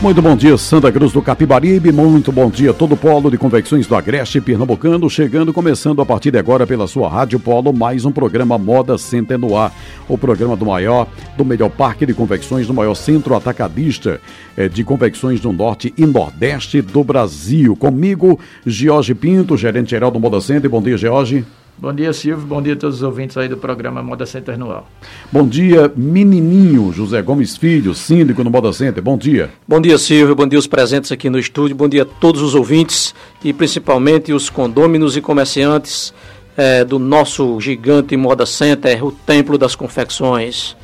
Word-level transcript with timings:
Muito 0.00 0.22
bom 0.22 0.36
dia, 0.36 0.56
Santa 0.56 0.92
Cruz 0.92 1.10
do 1.10 1.20
Capibaribe. 1.20 1.90
Muito 1.90 2.30
bom 2.30 2.48
dia, 2.48 2.72
todo 2.72 2.92
o 2.92 2.96
polo 2.96 3.32
de 3.32 3.36
convecções 3.36 3.84
do 3.84 3.96
Agreste 3.96 4.40
Pernambucano. 4.40 5.10
Chegando, 5.10 5.52
começando 5.52 6.00
a 6.00 6.06
partir 6.06 6.30
de 6.30 6.38
agora 6.38 6.64
pela 6.64 6.86
sua 6.86 7.08
Rádio 7.08 7.40
Polo, 7.40 7.72
mais 7.72 8.04
um 8.04 8.12
programa 8.12 8.56
Moda 8.56 8.96
Center 8.96 9.36
no 9.36 9.56
ar. 9.56 9.74
O 10.08 10.16
programa 10.16 10.56
do 10.56 10.64
maior, 10.64 11.08
do 11.36 11.44
melhor 11.44 11.68
parque 11.68 12.06
de 12.06 12.14
convecções, 12.14 12.68
do 12.68 12.72
maior 12.72 12.94
centro 12.94 13.34
atacadista 13.34 14.20
eh, 14.56 14.68
de 14.68 14.84
convecções 14.84 15.40
do 15.40 15.52
norte 15.52 15.92
e 15.98 16.06
nordeste 16.06 16.80
do 16.80 17.02
Brasil. 17.02 17.74
Comigo, 17.74 18.38
George 18.64 19.16
Pinto, 19.16 19.56
gerente 19.56 19.90
geral 19.90 20.12
do 20.12 20.20
Moda 20.20 20.40
Center. 20.40 20.70
Bom 20.70 20.80
dia, 20.80 20.96
George. 20.96 21.44
Bom 21.80 21.92
dia, 21.92 22.12
Silvio. 22.12 22.44
Bom 22.44 22.60
dia 22.60 22.72
a 22.72 22.76
todos 22.76 22.96
os 22.96 23.02
ouvintes 23.02 23.36
aí 23.36 23.48
do 23.48 23.56
programa 23.56 24.02
Moda 24.02 24.26
Center 24.26 24.54
Anual. 24.54 24.88
Bom 25.30 25.46
dia, 25.46 25.92
menininho 25.96 26.92
José 26.92 27.22
Gomes 27.22 27.56
Filho, 27.56 27.94
síndico 27.94 28.42
no 28.42 28.50
Moda 28.50 28.72
Center. 28.72 29.00
Bom 29.00 29.16
dia. 29.16 29.50
Bom 29.66 29.80
dia, 29.80 29.96
Silvio. 29.96 30.34
Bom 30.34 30.46
dia 30.46 30.58
os 30.58 30.66
presentes 30.66 31.12
aqui 31.12 31.30
no 31.30 31.38
estúdio. 31.38 31.76
Bom 31.76 31.88
dia 31.88 32.02
a 32.02 32.06
todos 32.06 32.42
os 32.42 32.56
ouvintes 32.56 33.14
e 33.44 33.52
principalmente 33.52 34.32
os 34.32 34.50
condôminos 34.50 35.16
e 35.16 35.20
comerciantes 35.20 36.12
é, 36.56 36.84
do 36.84 36.98
nosso 36.98 37.60
gigante 37.60 38.16
Moda 38.16 38.44
Center, 38.44 39.04
o 39.04 39.12
Templo 39.12 39.56
das 39.56 39.76
Confecções. 39.76 40.76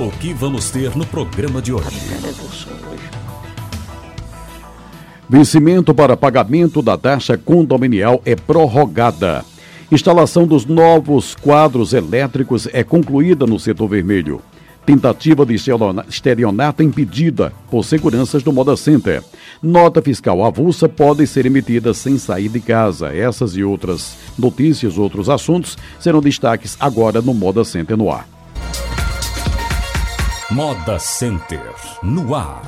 O 0.00 0.10
que 0.10 0.32
vamos 0.32 0.70
ter 0.70 0.96
no 0.96 1.06
programa 1.06 1.62
de 1.62 1.72
hoje? 1.72 1.86
Vencimento 5.28 5.94
para 5.94 6.16
pagamento 6.16 6.80
da 6.80 6.96
taxa 6.96 7.36
condominial 7.36 8.22
é 8.24 8.34
prorrogada. 8.34 9.44
Instalação 9.92 10.46
dos 10.46 10.64
novos 10.64 11.34
quadros 11.34 11.92
elétricos 11.92 12.66
é 12.72 12.82
concluída 12.82 13.46
no 13.46 13.60
setor 13.60 13.88
vermelho. 13.88 14.40
Tentativa 14.86 15.44
de 15.44 15.54
estelionato 16.08 16.82
impedida 16.82 17.52
por 17.70 17.84
seguranças 17.84 18.42
do 18.42 18.50
Moda 18.50 18.74
Center. 18.74 19.22
Nota 19.62 20.00
fiscal 20.00 20.42
avulsa 20.42 20.88
pode 20.88 21.26
ser 21.26 21.44
emitida 21.44 21.92
sem 21.92 22.16
sair 22.16 22.48
de 22.48 22.60
casa. 22.60 23.14
Essas 23.14 23.54
e 23.54 23.62
outras 23.62 24.16
notícias, 24.38 24.96
outros 24.96 25.28
assuntos 25.28 25.76
serão 26.00 26.22
destaques 26.22 26.74
agora 26.80 27.20
no 27.20 27.34
Moda 27.34 27.64
Center 27.64 27.98
no 27.98 28.10
ar. 28.10 28.26
Moda 30.50 30.98
Center 30.98 31.60
no 32.02 32.34
ar. 32.34 32.62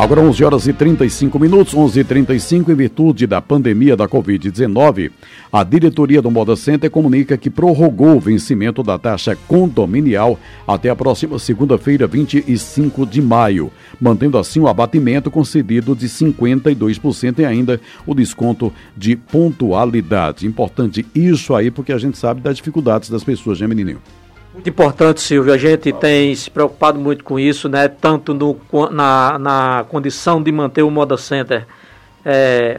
Agora 0.00 0.22
11 0.22 0.42
horas 0.42 0.66
e 0.66 0.72
35 0.72 1.38
minutos, 1.38 1.74
11 1.74 2.00
e 2.00 2.04
35 2.04 2.72
em 2.72 2.74
virtude 2.74 3.26
da 3.26 3.38
pandemia 3.38 3.94
da 3.94 4.08
Covid-19, 4.08 5.10
a 5.52 5.62
diretoria 5.62 6.22
do 6.22 6.30
Moda 6.30 6.56
Center 6.56 6.90
comunica 6.90 7.36
que 7.36 7.50
prorrogou 7.50 8.16
o 8.16 8.20
vencimento 8.20 8.82
da 8.82 8.98
taxa 8.98 9.36
condominial 9.46 10.40
até 10.66 10.88
a 10.88 10.96
próxima 10.96 11.38
segunda-feira, 11.38 12.06
25 12.06 13.04
de 13.04 13.20
maio, 13.20 13.70
mantendo 14.00 14.38
assim 14.38 14.58
o 14.58 14.68
abatimento 14.68 15.30
concedido 15.30 15.94
de 15.94 16.08
52% 16.08 17.38
e 17.38 17.44
ainda 17.44 17.78
o 18.06 18.14
desconto 18.14 18.72
de 18.96 19.14
pontualidade. 19.14 20.46
Importante 20.46 21.04
isso 21.14 21.54
aí, 21.54 21.70
porque 21.70 21.92
a 21.92 21.98
gente 21.98 22.16
sabe 22.16 22.40
das 22.40 22.56
dificuldades 22.56 23.10
das 23.10 23.22
pessoas, 23.22 23.60
né, 23.60 23.66
menininho? 23.66 24.00
Muito 24.60 24.68
importante, 24.68 25.22
Silvio. 25.22 25.54
A 25.54 25.56
gente 25.56 25.90
tem 25.90 26.34
se 26.34 26.50
preocupado 26.50 27.00
muito 27.00 27.24
com 27.24 27.40
isso, 27.40 27.66
né? 27.66 27.88
Tanto 27.88 28.34
no, 28.34 28.60
na, 28.90 29.38
na 29.38 29.86
condição 29.88 30.42
de 30.42 30.52
manter 30.52 30.82
o 30.82 30.90
Moda 30.90 31.16
Center 31.16 31.66
é, 32.22 32.78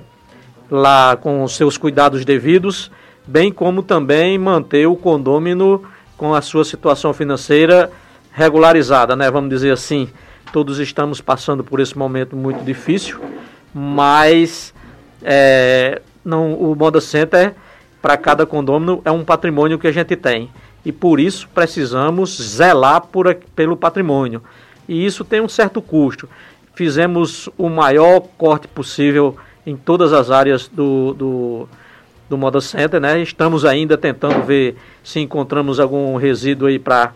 lá 0.70 1.16
com 1.16 1.44
os 1.44 1.56
seus 1.56 1.80
cuidados 1.80 2.24
devidos, 2.24 2.92
bem 3.26 3.52
como 3.52 3.82
também 3.82 4.38
manter 4.38 4.86
o 4.86 4.96
condômino 4.96 5.84
com 6.16 6.36
a 6.36 6.42
sua 6.44 6.64
situação 6.64 7.14
financeira 7.14 7.92
regularizada, 8.32 9.16
né? 9.16 9.32
Vamos 9.32 9.50
dizer 9.50 9.72
assim. 9.72 10.08
Todos 10.54 10.78
estamos 10.78 11.20
passando 11.20 11.64
por 11.64 11.80
esse 11.80 11.98
momento 11.98 12.36
muito 12.36 12.64
difícil, 12.64 13.20
mas 13.74 14.72
é, 15.24 16.00
não, 16.24 16.54
o 16.54 16.76
Moda 16.76 17.02
Center, 17.02 17.56
para 18.04 18.18
cada 18.18 18.46
condômino, 18.46 19.02
é 19.04 19.10
um 19.10 19.24
patrimônio 19.24 19.80
que 19.80 19.88
a 19.88 19.92
gente 19.92 20.16
tem 20.16 20.52
e 20.86 20.92
por 20.92 21.20
isso 21.20 21.48
precisamos 21.54 22.38
zelar 22.42 23.02
por, 23.02 23.34
pelo 23.56 23.78
patrimônio. 23.78 24.42
E 24.88 25.06
isso 25.06 25.24
tem 25.24 25.42
um 25.42 25.50
certo 25.50 25.82
custo. 25.82 26.28
Fizemos 26.74 27.50
o 27.58 27.70
maior 27.70 28.22
corte 28.38 28.68
possível 28.68 29.38
em 29.66 29.76
todas 29.76 30.12
as 30.12 30.32
áreas 30.32 30.68
do, 30.68 31.14
do, 31.14 31.70
do 32.30 32.38
Moda 32.38 32.60
Center, 32.60 33.00
né? 33.00 33.22
Estamos 33.22 33.64
ainda 33.64 33.98
tentando 33.98 34.44
ver 34.44 34.76
se 35.04 35.20
encontramos 35.20 35.80
algum 35.80 36.16
resíduo 36.16 36.68
aí 36.68 36.80
para 36.80 37.14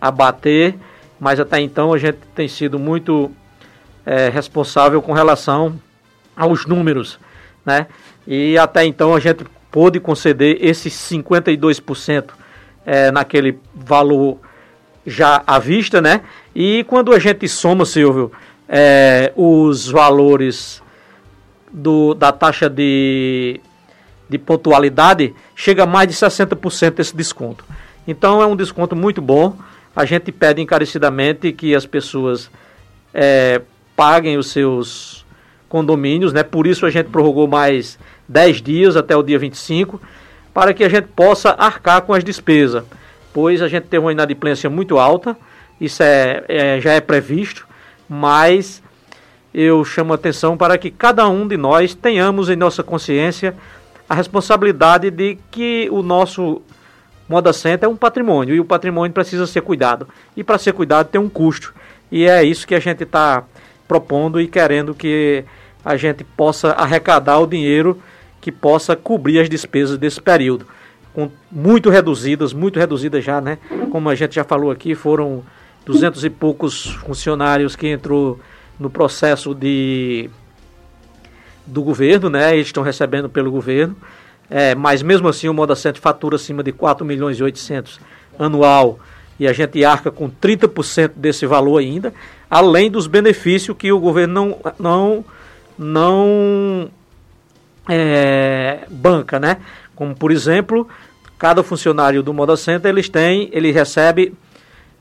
abater, 0.00 0.74
mas 1.18 1.40
até 1.40 1.60
então 1.60 1.92
a 1.92 1.98
gente 1.98 2.18
tem 2.34 2.46
sido 2.46 2.78
muito 2.78 3.30
é, 4.04 4.28
responsável 4.28 5.00
com 5.00 5.12
relação 5.12 5.80
aos 6.36 6.66
números, 6.66 7.18
né? 7.64 7.86
E 8.26 8.58
até 8.58 8.84
então 8.84 9.14
a 9.14 9.20
gente 9.20 9.44
pôde 9.70 9.98
conceder 9.98 10.58
esses 10.60 10.92
52% 10.92 12.24
é, 12.86 13.10
naquele 13.10 13.58
valor 13.74 14.38
já 15.04 15.42
à 15.44 15.58
vista, 15.58 16.00
né? 16.00 16.22
E 16.54 16.84
quando 16.84 17.12
a 17.12 17.18
gente 17.18 17.48
soma, 17.48 17.84
Silvio, 17.84 18.30
é, 18.68 19.32
os 19.36 19.90
valores 19.90 20.82
do, 21.72 22.14
da 22.14 22.32
taxa 22.32 22.70
de, 22.70 23.60
de 24.28 24.38
pontualidade, 24.38 25.34
chega 25.54 25.82
a 25.82 25.86
mais 25.86 26.08
de 26.08 26.14
60% 26.14 27.00
esse 27.00 27.14
desconto. 27.14 27.64
Então 28.06 28.40
é 28.40 28.46
um 28.46 28.56
desconto 28.56 28.94
muito 28.94 29.20
bom. 29.20 29.56
A 29.94 30.04
gente 30.04 30.30
pede 30.30 30.62
encarecidamente 30.62 31.52
que 31.52 31.74
as 31.74 31.86
pessoas 31.86 32.50
é, 33.12 33.60
paguem 33.96 34.38
os 34.38 34.50
seus 34.50 35.26
condomínios, 35.68 36.32
né? 36.32 36.42
Por 36.42 36.66
isso 36.66 36.86
a 36.86 36.90
gente 36.90 37.08
prorrogou 37.08 37.48
mais 37.48 37.98
10 38.28 38.62
dias 38.62 38.96
até 38.96 39.16
o 39.16 39.22
dia 39.22 39.38
25 39.38 40.00
para 40.56 40.72
que 40.72 40.82
a 40.82 40.88
gente 40.88 41.08
possa 41.08 41.50
arcar 41.50 42.00
com 42.00 42.14
as 42.14 42.24
despesas, 42.24 42.82
pois 43.30 43.60
a 43.60 43.68
gente 43.68 43.88
tem 43.88 44.00
uma 44.00 44.10
inadimplência 44.10 44.70
muito 44.70 44.98
alta, 44.98 45.36
isso 45.78 46.02
é, 46.02 46.44
é 46.48 46.80
já 46.80 46.94
é 46.94 47.00
previsto, 47.02 47.68
mas 48.08 48.82
eu 49.52 49.84
chamo 49.84 50.14
a 50.14 50.16
atenção 50.16 50.56
para 50.56 50.78
que 50.78 50.90
cada 50.90 51.28
um 51.28 51.46
de 51.46 51.58
nós 51.58 51.94
tenhamos 51.94 52.48
em 52.48 52.56
nossa 52.56 52.82
consciência 52.82 53.54
a 54.08 54.14
responsabilidade 54.14 55.10
de 55.10 55.36
que 55.50 55.90
o 55.92 56.02
nosso 56.02 56.62
Moda 57.28 57.52
Center 57.52 57.86
é 57.86 57.92
um 57.92 57.96
patrimônio 57.96 58.54
e 58.54 58.60
o 58.60 58.64
patrimônio 58.64 59.12
precisa 59.12 59.46
ser 59.46 59.60
cuidado. 59.60 60.08
E 60.34 60.42
para 60.42 60.56
ser 60.56 60.72
cuidado 60.72 61.08
tem 61.08 61.20
um 61.20 61.28
custo. 61.28 61.74
E 62.10 62.24
é 62.24 62.42
isso 62.42 62.66
que 62.66 62.74
a 62.74 62.80
gente 62.80 63.02
está 63.02 63.44
propondo 63.86 64.40
e 64.40 64.48
querendo 64.48 64.94
que 64.94 65.44
a 65.84 65.98
gente 65.98 66.24
possa 66.24 66.70
arrecadar 66.70 67.40
o 67.40 67.46
dinheiro 67.46 68.00
que 68.46 68.52
possa 68.52 68.94
cobrir 68.94 69.40
as 69.40 69.50
despesas 69.50 69.98
desse 69.98 70.20
período. 70.22 70.68
Com 71.12 71.28
muito 71.50 71.90
reduzidas, 71.90 72.52
muito 72.52 72.78
reduzidas 72.78 73.24
já, 73.24 73.40
né? 73.40 73.58
Como 73.90 74.08
a 74.08 74.14
gente 74.14 74.36
já 74.36 74.44
falou 74.44 74.70
aqui, 74.70 74.94
foram 74.94 75.42
duzentos 75.84 76.24
e 76.24 76.30
poucos 76.30 76.86
funcionários 77.04 77.74
que 77.74 77.88
entrou 77.88 78.38
no 78.78 78.88
processo 78.88 79.52
de 79.52 80.30
do 81.66 81.82
governo, 81.82 82.30
né? 82.30 82.54
Eles 82.54 82.68
estão 82.68 82.84
recebendo 82.84 83.28
pelo 83.28 83.50
governo. 83.50 83.96
É, 84.48 84.76
mas 84.76 85.02
mesmo 85.02 85.26
assim 85.26 85.48
o 85.48 85.54
Moda 85.54 85.74
Center 85.74 86.00
fatura 86.00 86.36
acima 86.36 86.62
de 86.62 86.70
4 86.70 87.04
milhões 87.04 87.40
e 87.40 87.42
800 87.42 87.98
anual 88.38 89.00
e 89.40 89.48
a 89.48 89.52
gente 89.52 89.84
arca 89.84 90.12
com 90.12 90.30
30% 90.30 91.14
desse 91.16 91.46
valor 91.46 91.78
ainda, 91.78 92.14
além 92.48 92.88
dos 92.88 93.08
benefícios 93.08 93.76
que 93.76 93.90
o 93.90 93.98
governo 93.98 94.32
não, 94.32 94.58
não, 94.78 95.24
não 95.76 96.90
é, 97.88 98.86
banca, 98.90 99.38
né? 99.38 99.58
Como 99.94 100.14
por 100.14 100.30
exemplo, 100.30 100.88
cada 101.38 101.62
funcionário 101.62 102.22
do 102.22 102.32
Moda 102.32 102.56
Center 102.56 102.90
eles 102.90 103.08
têm, 103.08 103.48
ele 103.52 103.70
recebe 103.70 104.34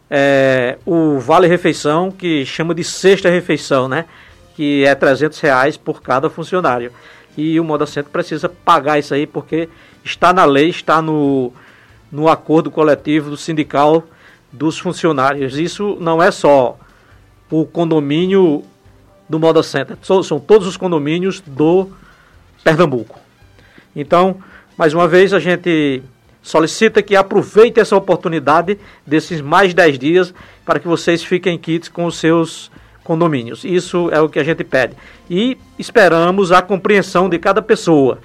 é, 0.10 0.78
o 0.86 1.20
vale 1.20 1.48
refeição 1.48 2.12
que 2.12 2.46
chama 2.46 2.74
de 2.74 2.84
sexta 2.84 3.30
refeição, 3.30 3.88
né? 3.88 4.06
Que 4.56 4.86
é 4.86 4.96
300 4.96 5.40
reais 5.40 5.78
por 5.78 6.02
cada 6.02 6.30
funcionário. 6.30 6.92
E 7.38 7.60
o 7.60 7.64
Moda 7.64 7.86
Center 7.86 8.12
precisa 8.12 8.48
pagar 8.48 8.98
isso 8.98 9.14
aí 9.14 9.28
porque 9.28 9.68
está 10.04 10.32
na 10.32 10.46
lei, 10.46 10.70
está 10.70 11.02
no, 11.02 11.52
no 12.12 12.30
acordo 12.30 12.72
coletivo 12.72 13.30
do 13.30 13.38
sindical 13.38 14.04
dos 14.52 14.80
funcionários. 14.80 15.58
Isso 15.58 15.98
não 16.00 16.24
é 16.24 16.32
só 16.32 16.78
o 17.52 17.66
condomínio 17.66 18.64
do 19.28 19.40
Moda 19.40 19.64
Center, 19.64 19.98
são, 20.02 20.22
são 20.22 20.40
todos 20.40 20.68
os 20.68 20.78
condomínios 20.78 21.42
do 21.42 21.90
Pernambuco. 22.65 23.19
Então, 23.95 24.38
mais 24.75 24.91
uma 24.91 25.07
vez, 25.07 25.33
a 25.33 25.39
gente 25.39 26.01
solicita 26.41 27.03
que 27.03 27.15
aproveite 27.15 27.79
essa 27.79 27.95
oportunidade 27.95 28.79
desses 29.06 29.39
mais 29.39 29.71
10 29.71 30.00
dias 30.00 30.33
para 30.65 30.79
que 30.79 30.88
vocês 30.88 31.23
fiquem 31.23 31.59
kits 31.59 31.88
com 31.89 32.06
os 32.06 32.17
seus 32.17 32.71
condomínios. 33.03 33.63
Isso 33.63 34.09
é 34.12 34.19
o 34.19 34.27
que 34.27 34.39
a 34.39 34.44
gente 34.44 34.63
pede. 34.63 34.95
E 35.29 35.59
esperamos 35.77 36.51
a 36.51 36.59
compreensão 36.59 37.29
de 37.29 37.38
cada 37.38 37.62
pessoa. 37.62 38.17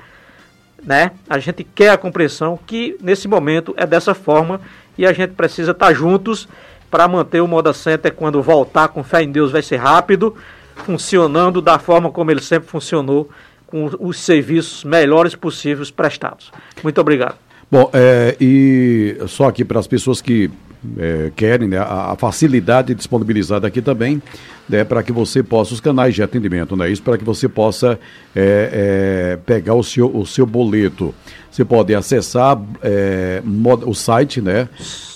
Né? 0.82 1.10
A 1.28 1.38
gente 1.38 1.62
quer 1.62 1.90
a 1.90 1.98
compreensão 1.98 2.58
que 2.66 2.96
nesse 2.98 3.28
momento 3.28 3.74
é 3.76 3.86
dessa 3.86 4.14
forma 4.14 4.58
e 4.96 5.04
a 5.04 5.12
gente 5.12 5.34
precisa 5.34 5.72
estar 5.72 5.92
juntos 5.92 6.48
para 6.90 7.06
manter 7.06 7.42
o 7.42 7.46
Moda 7.46 7.74
Center 7.74 8.14
quando 8.14 8.42
voltar 8.42 8.88
com 8.88 9.04
fé 9.04 9.22
em 9.22 9.30
Deus 9.30 9.52
vai 9.52 9.60
ser 9.60 9.76
rápido, 9.76 10.34
funcionando 10.76 11.60
da 11.60 11.78
forma 11.78 12.10
como 12.10 12.30
ele 12.30 12.40
sempre 12.40 12.70
funcionou, 12.70 13.28
com 13.70 13.90
os 14.00 14.18
serviços 14.18 14.84
melhores 14.84 15.34
possíveis 15.34 15.90
prestados. 15.90 16.50
Muito 16.82 17.00
obrigado. 17.00 17.36
Bom, 17.70 17.88
é, 17.92 18.36
e 18.40 19.16
só 19.28 19.48
aqui 19.48 19.64
para 19.64 19.78
as 19.78 19.86
pessoas 19.86 20.20
que 20.20 20.50
é, 20.98 21.30
querem, 21.36 21.68
né, 21.68 21.78
a, 21.78 22.12
a, 22.12 22.16
facilidade 22.16 22.94
disponibilizada 22.94 23.66
aqui 23.66 23.82
também, 23.82 24.22
né, 24.68 24.82
para 24.82 25.02
que 25.02 25.12
você 25.12 25.42
possa, 25.42 25.74
os 25.74 25.80
canais 25.80 26.14
de 26.14 26.22
atendimento, 26.22 26.74
né, 26.74 26.90
isso 26.90 27.02
para 27.02 27.18
que 27.18 27.24
você 27.24 27.48
possa 27.48 28.00
é, 28.34 29.34
é, 29.34 29.38
pegar 29.44 29.74
o 29.74 29.84
seu, 29.84 30.10
o 30.14 30.26
seu 30.26 30.46
boleto. 30.46 31.14
Você 31.50 31.64
pode 31.64 31.94
acessar 31.94 32.60
é, 32.82 33.42
moda, 33.44 33.88
o 33.88 33.94
site, 33.94 34.40
né, 34.40 34.68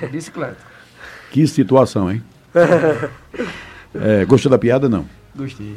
É? 0.00 0.06
Bicicleta. 0.06 0.56
Que 1.30 1.46
situação, 1.46 2.10
hein? 2.10 2.22
é, 3.94 4.24
gostou 4.24 4.50
da 4.50 4.58
piada, 4.58 4.88
não? 4.88 5.04
Gostei. 5.38 5.72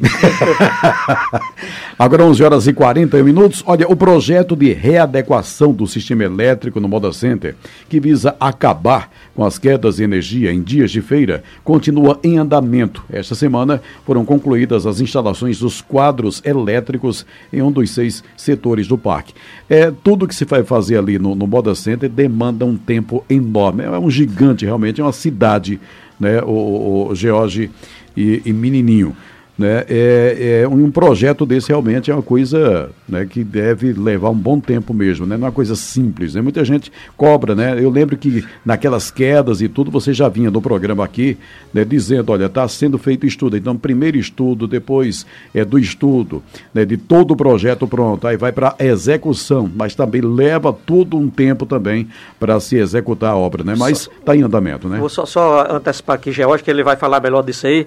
Agora 1.98 2.26
11 2.26 2.44
horas 2.44 2.66
e 2.66 2.74
40 2.74 3.22
minutos. 3.22 3.64
Olha, 3.68 3.88
o 3.88 3.96
projeto 3.96 4.56
de 4.56 4.74
readequação 4.74 5.72
do 5.72 5.86
sistema 5.86 6.24
elétrico 6.24 6.80
no 6.80 6.90
Moda 6.90 7.14
Center, 7.14 7.56
que 7.88 8.00
visa 8.00 8.36
acabar 8.40 9.12
com 9.36 9.46
as 9.46 9.60
quedas 9.60 9.98
de 9.98 10.04
energia 10.04 10.52
em 10.52 10.64
dias 10.64 10.90
de 10.90 11.00
feira, 11.00 11.44
continua 11.64 12.20
em 12.24 12.40
andamento. 12.40 13.04
Esta 13.08 13.36
semana 13.36 13.80
foram 14.04 14.26
concluídas 14.26 14.88
as 14.88 15.00
instalações 15.00 15.60
dos 15.60 15.80
quadros 15.80 16.42
elétricos 16.44 17.24
em 17.54 17.62
um 17.62 17.72
dos 17.72 17.92
seis 17.92 18.24
setores 18.36 18.88
do 18.88 18.98
parque. 18.98 19.36
É, 19.70 19.92
tudo 20.04 20.28
que 20.28 20.34
se 20.34 20.44
vai 20.44 20.64
fazer 20.64 20.98
ali 20.98 21.20
no, 21.20 21.36
no 21.36 21.46
Moda 21.46 21.76
Center 21.76 22.10
demanda 22.10 22.66
um 22.66 22.76
tempo 22.76 23.24
enorme. 23.30 23.84
É 23.84 23.92
um 23.92 24.10
gigante, 24.10 24.66
realmente, 24.66 25.00
é 25.00 25.04
uma 25.04 25.14
cidade, 25.14 25.80
né, 26.20 26.42
o, 26.42 26.50
o, 26.50 27.08
o 27.10 27.16
George 27.16 27.70
e, 28.18 28.42
e 28.44 28.52
Menininho. 28.52 29.16
Né? 29.62 29.86
É, 29.88 30.62
é, 30.64 30.68
um 30.68 30.90
projeto 30.90 31.46
desse 31.46 31.70
realmente 31.70 32.10
é 32.10 32.14
uma 32.16 32.24
coisa 32.24 32.90
né, 33.08 33.28
que 33.30 33.44
deve 33.44 33.94
levar 33.94 34.32
um 34.32 34.36
bom 34.36 34.60
tempo 34.60 34.92
mesmo, 34.92 35.24
né? 35.28 35.38
não 35.38 35.46
é 35.46 35.50
uma 35.50 35.54
coisa 35.54 35.76
simples. 35.76 36.34
Né? 36.34 36.42
Muita 36.42 36.66
gente 36.66 36.92
cobra, 37.16 37.54
né? 37.54 37.76
Eu 37.80 37.92
lembro 37.92 38.18
que 38.18 38.44
naquelas 38.66 39.12
quedas 39.12 39.62
e 39.62 39.70
tudo, 39.70 39.92
você 39.92 40.16
já 40.16 40.28
vinha 40.28 40.50
no 40.50 40.60
programa 40.64 41.06
aqui 41.06 41.38
né, 41.72 41.86
dizendo, 41.86 42.32
olha, 42.32 42.46
está 42.46 42.68
sendo 42.68 42.98
feito 42.98 43.28
estudo. 43.28 43.56
Então, 43.56 43.78
primeiro 43.78 44.18
estudo, 44.18 44.66
depois 44.68 45.28
é 45.54 45.64
do 45.64 45.78
estudo, 45.78 46.42
né, 46.74 46.84
de 46.84 46.98
todo 46.98 47.32
o 47.32 47.38
projeto 47.38 47.88
pronto, 47.88 48.26
aí 48.26 48.38
vai 48.38 48.52
para 48.52 48.76
execução, 48.80 49.70
mas 49.76 49.94
também 49.94 50.22
leva 50.22 50.74
todo 50.74 51.18
um 51.18 51.30
tempo 51.30 51.68
também 51.68 52.08
para 52.40 52.60
se 52.60 52.78
executar 52.78 53.34
a 53.34 53.36
obra, 53.36 53.64
né? 53.64 53.76
Mas 53.78 54.10
está 54.20 54.36
em 54.36 54.42
andamento, 54.42 54.90
né? 54.90 54.98
Vou 54.98 55.08
só, 55.08 55.24
só 55.24 55.68
antecipar 55.70 56.16
aqui, 56.16 56.32
George, 56.32 56.64
que 56.64 56.72
ele 56.72 56.84
vai 56.84 56.96
falar 56.96 57.22
melhor 57.22 57.44
disso 57.44 57.68
aí. 57.68 57.86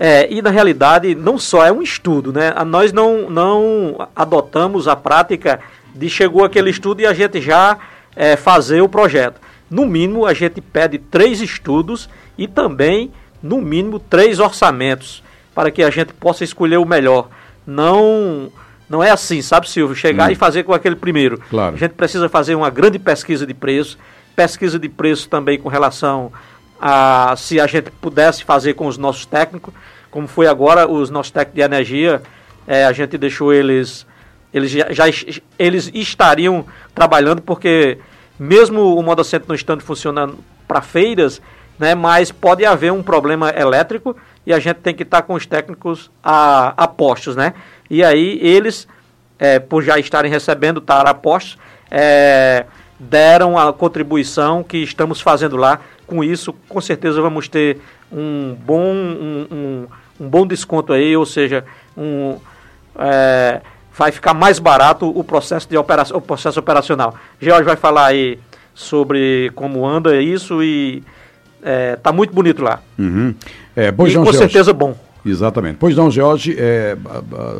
É, 0.00 0.32
e 0.32 0.40
na 0.40 0.50
realidade, 0.50 1.14
não 1.16 1.36
só 1.36 1.66
é 1.66 1.72
um 1.72 1.82
estudo, 1.82 2.32
né? 2.32 2.54
Nós 2.64 2.92
não, 2.92 3.28
não 3.28 4.08
adotamos 4.14 4.86
a 4.86 4.94
prática 4.94 5.58
de 5.92 6.08
chegou 6.08 6.44
aquele 6.44 6.70
estudo 6.70 7.00
e 7.00 7.06
a 7.06 7.12
gente 7.12 7.40
já 7.40 7.76
é, 8.14 8.36
fazer 8.36 8.80
o 8.80 8.88
projeto. 8.88 9.40
No 9.68 9.84
mínimo, 9.84 10.24
a 10.24 10.32
gente 10.32 10.60
pede 10.60 10.98
três 10.98 11.40
estudos 11.40 12.08
e 12.38 12.46
também, 12.46 13.10
no 13.42 13.60
mínimo, 13.60 13.98
três 13.98 14.38
orçamentos 14.38 15.22
para 15.52 15.70
que 15.72 15.82
a 15.82 15.90
gente 15.90 16.12
possa 16.12 16.44
escolher 16.44 16.76
o 16.76 16.84
melhor. 16.84 17.28
Não. 17.66 18.52
Não 18.88 19.02
é 19.02 19.10
assim, 19.10 19.42
sabe, 19.42 19.68
Silvio? 19.68 19.94
Chegar 19.94 20.28
hum. 20.28 20.32
e 20.32 20.34
fazer 20.36 20.62
com 20.62 20.72
aquele 20.72 20.96
primeiro. 20.96 21.38
Claro. 21.50 21.74
A 21.74 21.78
gente 21.78 21.92
precisa 21.92 22.28
fazer 22.28 22.54
uma 22.54 22.70
grande 22.70 22.98
pesquisa 22.98 23.44
de 23.44 23.52
preço, 23.52 23.98
pesquisa 24.34 24.78
de 24.78 24.88
preço 24.88 25.28
também 25.28 25.58
com 25.58 25.68
relação 25.68 26.32
a, 26.80 27.34
se 27.36 27.60
a 27.60 27.66
gente 27.66 27.90
pudesse 27.90 28.44
fazer 28.44 28.74
com 28.74 28.86
os 28.86 28.96
nossos 28.96 29.26
técnicos, 29.26 29.72
como 30.10 30.26
foi 30.26 30.46
agora, 30.46 30.90
os 30.90 31.10
nossos 31.10 31.30
técnicos 31.30 31.56
de 31.56 31.62
energia, 31.62 32.22
é, 32.66 32.84
a 32.84 32.92
gente 32.92 33.16
deixou 33.18 33.52
eles, 33.52 34.06
eles 34.52 34.70
já, 34.70 34.92
já, 34.92 35.04
eles 35.58 35.90
estariam 35.92 36.64
trabalhando, 36.94 37.42
porque 37.42 37.98
mesmo 38.38 38.96
o 38.96 39.02
Modocentro 39.02 39.48
não 39.48 39.54
estando 39.54 39.82
funcionando 39.82 40.38
para 40.66 40.80
feiras, 40.80 41.40
né, 41.78 41.94
mas 41.94 42.32
pode 42.32 42.64
haver 42.64 42.92
um 42.92 43.02
problema 43.02 43.50
elétrico 43.50 44.16
e 44.46 44.52
a 44.52 44.58
gente 44.58 44.76
tem 44.76 44.94
que 44.94 45.02
estar 45.02 45.22
tá 45.22 45.26
com 45.26 45.34
os 45.34 45.46
técnicos 45.46 46.10
a, 46.22 46.74
a 46.76 46.88
postos, 46.88 47.36
né? 47.36 47.54
E 47.88 48.02
aí 48.02 48.38
eles, 48.42 48.88
é, 49.38 49.58
por 49.58 49.82
já 49.82 49.98
estarem 49.98 50.30
recebendo, 50.30 50.78
estar 50.78 51.06
a 51.06 51.14
postos, 51.14 51.58
é, 51.90 52.64
deram 52.98 53.56
a 53.58 53.72
contribuição 53.72 54.62
que 54.62 54.78
estamos 54.78 55.20
fazendo 55.20 55.56
lá. 55.56 55.80
Com 56.08 56.24
isso, 56.24 56.54
com 56.68 56.80
certeza 56.80 57.20
vamos 57.20 57.48
ter 57.48 57.78
um 58.10 58.56
bom, 58.64 58.82
um, 58.82 59.46
um, 59.50 59.86
um 60.18 60.28
bom 60.28 60.46
desconto 60.46 60.92
aí, 60.92 61.14
ou 61.14 61.26
seja, 61.26 61.64
um, 61.96 62.36
é, 62.98 63.60
vai 63.94 64.10
ficar 64.10 64.32
mais 64.32 64.58
barato 64.58 65.06
o 65.06 65.22
processo, 65.22 65.68
de 65.68 65.76
operação, 65.76 66.16
o 66.16 66.20
processo 66.20 66.58
operacional. 66.58 67.14
George 67.40 67.64
vai 67.64 67.76
falar 67.76 68.06
aí 68.06 68.38
sobre 68.74 69.52
como 69.54 69.86
anda 69.86 70.20
isso 70.20 70.62
e 70.62 71.02
é, 71.62 71.96
tá 71.96 72.10
muito 72.10 72.32
bonito 72.32 72.62
lá. 72.62 72.80
Uhum. 72.98 73.34
É, 73.76 73.92
pois 73.92 74.12
e 74.12 74.16
não, 74.16 74.24
com 74.24 74.32
George. 74.32 74.38
certeza 74.50 74.72
bom. 74.72 74.96
Exatamente. 75.26 75.76
Pois 75.78 75.94
não, 75.94 76.10
George, 76.10 76.56
é, 76.58 76.96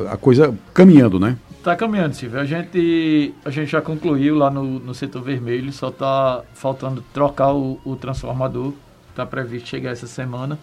a, 0.08 0.14
a 0.14 0.16
coisa 0.16 0.54
caminhando, 0.72 1.20
né? 1.20 1.36
Está 1.68 1.76
caminhando, 1.76 2.14
Silvio. 2.14 2.40
A 2.40 2.46
gente, 2.46 3.34
a 3.44 3.50
gente 3.50 3.70
já 3.70 3.82
concluiu 3.82 4.34
lá 4.34 4.50
no, 4.50 4.64
no 4.80 4.94
setor 4.94 5.20
vermelho, 5.20 5.70
só 5.70 5.90
está 5.90 6.42
faltando 6.54 7.04
trocar 7.12 7.52
o, 7.52 7.78
o 7.84 7.94
transformador. 7.94 8.72
Está 9.10 9.26
previsto 9.26 9.68
chegar 9.68 9.90
essa 9.90 10.06
semana. 10.06 10.58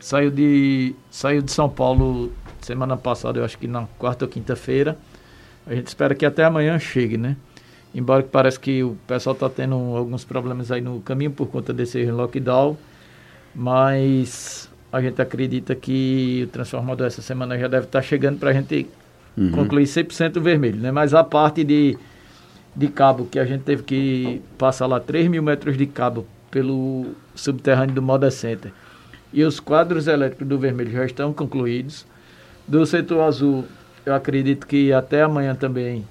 Saiu 0.00 0.30
de, 0.30 0.94
saiu 1.10 1.42
de 1.42 1.52
São 1.52 1.68
Paulo 1.68 2.32
semana 2.62 2.96
passada, 2.96 3.40
eu 3.40 3.44
acho 3.44 3.58
que 3.58 3.66
na 3.66 3.86
quarta 3.98 4.24
ou 4.24 4.30
quinta-feira. 4.30 4.96
A 5.66 5.74
gente 5.74 5.88
espera 5.88 6.14
que 6.14 6.24
até 6.24 6.44
amanhã 6.44 6.78
chegue, 6.78 7.18
né? 7.18 7.36
Embora 7.94 8.22
que 8.22 8.30
parece 8.30 8.58
que 8.58 8.82
o 8.82 8.96
pessoal 9.06 9.34
está 9.34 9.50
tendo 9.50 9.74
alguns 9.74 10.24
problemas 10.24 10.72
aí 10.72 10.80
no 10.80 11.02
caminho 11.02 11.32
por 11.32 11.48
conta 11.48 11.74
desse 11.74 12.06
lockdown. 12.06 12.78
Mas 13.54 14.70
a 14.90 14.98
gente 15.02 15.20
acredita 15.20 15.74
que 15.74 16.44
o 16.44 16.50
transformador 16.50 17.06
essa 17.06 17.20
semana 17.20 17.58
já 17.58 17.68
deve 17.68 17.84
estar 17.84 18.00
tá 18.00 18.02
chegando 18.02 18.38
para 18.38 18.48
a 18.48 18.52
gente 18.54 18.88
uhum. 19.36 19.50
concluir 19.52 19.84
100% 19.84 20.40
vermelho, 20.40 20.80
né? 20.80 20.90
Mas 20.90 21.14
a 21.14 21.24
parte 21.24 21.64
de, 21.64 21.96
de 22.74 22.88
cabo, 22.88 23.26
que 23.26 23.38
a 23.38 23.44
gente 23.44 23.62
teve 23.62 23.82
que 23.82 24.42
passar 24.58 24.86
lá 24.86 25.00
3 25.00 25.28
mil 25.28 25.42
metros 25.42 25.76
de 25.76 25.86
cabo 25.86 26.26
pelo 26.50 27.06
subterrâneo 27.34 27.94
do 27.94 28.02
Moda 28.02 28.30
Center. 28.30 28.72
E 29.32 29.42
os 29.42 29.58
quadros 29.58 30.06
elétricos 30.06 30.46
do 30.46 30.58
vermelho 30.58 30.92
já 30.92 31.04
estão 31.06 31.32
concluídos. 31.32 32.06
Do 32.68 32.84
setor 32.84 33.22
azul, 33.22 33.64
eu 34.04 34.14
acredito 34.14 34.66
que 34.66 34.92
até 34.92 35.22
amanhã 35.22 35.54
também, 35.54 36.06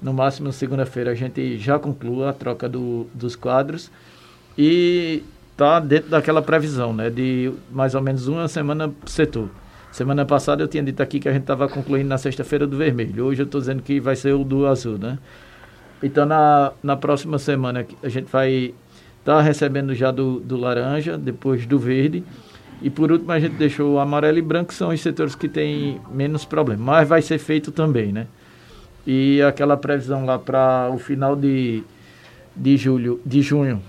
no 0.00 0.12
máximo 0.12 0.52
segunda-feira, 0.52 1.10
a 1.10 1.14
gente 1.14 1.58
já 1.58 1.78
conclua 1.78 2.30
a 2.30 2.32
troca 2.32 2.68
do, 2.68 3.06
dos 3.12 3.34
quadros. 3.34 3.90
E 4.56 5.24
está 5.50 5.80
dentro 5.80 6.10
daquela 6.10 6.40
previsão, 6.40 6.92
né? 6.92 7.10
De 7.10 7.52
mais 7.70 7.94
ou 7.94 8.00
menos 8.00 8.28
uma 8.28 8.46
semana 8.46 8.88
por 8.88 9.08
setor. 9.08 9.48
Semana 9.92 10.24
passada 10.24 10.62
eu 10.62 10.68
tinha 10.68 10.82
dito 10.82 11.02
aqui 11.02 11.20
que 11.20 11.28
a 11.28 11.32
gente 11.32 11.42
estava 11.42 11.68
concluindo 11.68 12.08
na 12.08 12.16
sexta-feira 12.16 12.66
do 12.66 12.78
vermelho. 12.78 13.26
Hoje 13.26 13.42
eu 13.42 13.44
estou 13.44 13.60
dizendo 13.60 13.82
que 13.82 14.00
vai 14.00 14.16
ser 14.16 14.32
o 14.32 14.42
do 14.42 14.66
azul, 14.66 14.96
né? 14.96 15.18
Então 16.02 16.24
na, 16.24 16.72
na 16.82 16.96
próxima 16.96 17.38
semana 17.38 17.86
a 18.02 18.08
gente 18.08 18.32
vai 18.32 18.72
estar 19.20 19.36
tá 19.36 19.42
recebendo 19.42 19.94
já 19.94 20.10
do, 20.10 20.40
do 20.40 20.56
laranja, 20.56 21.18
depois 21.18 21.66
do 21.66 21.78
verde. 21.78 22.24
E 22.80 22.88
por 22.88 23.12
último 23.12 23.30
a 23.32 23.38
gente 23.38 23.56
deixou 23.56 23.92
o 23.92 23.98
amarelo 23.98 24.38
e 24.38 24.42
branco, 24.42 24.68
que 24.68 24.74
são 24.74 24.88
os 24.88 25.00
setores 25.02 25.34
que 25.34 25.46
têm 25.46 26.00
menos 26.10 26.46
problema. 26.46 26.82
Mas 26.82 27.06
vai 27.06 27.20
ser 27.20 27.36
feito 27.36 27.70
também, 27.70 28.12
né? 28.12 28.26
E 29.06 29.42
aquela 29.42 29.76
previsão 29.76 30.24
lá 30.24 30.38
para 30.38 30.88
o 30.90 30.96
final 30.96 31.36
de, 31.36 31.84
de 32.56 32.78
julho, 32.78 33.20
de 33.26 33.42
junho, 33.42 33.82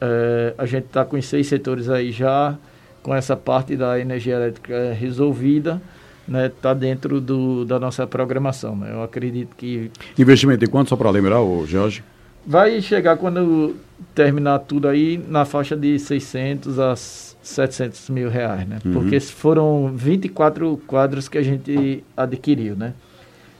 é, 0.00 0.54
a 0.58 0.66
gente 0.66 0.86
está 0.86 1.04
com 1.04 1.16
os 1.16 1.24
seis 1.24 1.46
setores 1.46 1.88
aí 1.88 2.10
já 2.10 2.58
com 3.06 3.14
essa 3.14 3.36
parte 3.36 3.76
da 3.76 4.00
energia 4.00 4.34
elétrica 4.34 4.92
resolvida, 4.92 5.80
né, 6.26 6.46
está 6.46 6.74
dentro 6.74 7.20
do, 7.20 7.64
da 7.64 7.78
nossa 7.78 8.04
programação. 8.04 8.74
Né? 8.74 8.90
Eu 8.90 9.00
acredito 9.00 9.54
que. 9.54 9.92
Investimento 10.18 10.64
em 10.64 10.68
quanto, 10.68 10.88
só 10.88 10.96
para 10.96 11.08
lembrar, 11.10 11.38
Jorge? 11.66 12.02
Vai 12.44 12.82
chegar 12.82 13.16
quando 13.16 13.76
terminar 14.12 14.58
tudo 14.58 14.88
aí 14.88 15.22
na 15.28 15.44
faixa 15.44 15.76
de 15.76 15.96
600 16.00 16.80
a 16.80 16.96
700 16.96 18.10
mil 18.10 18.28
reais, 18.28 18.66
né? 18.66 18.78
Uhum. 18.84 18.94
Porque 18.94 19.20
foram 19.20 19.92
24 19.94 20.76
quadros 20.84 21.28
que 21.28 21.38
a 21.38 21.42
gente 21.44 22.02
adquiriu, 22.16 22.74
né? 22.74 22.92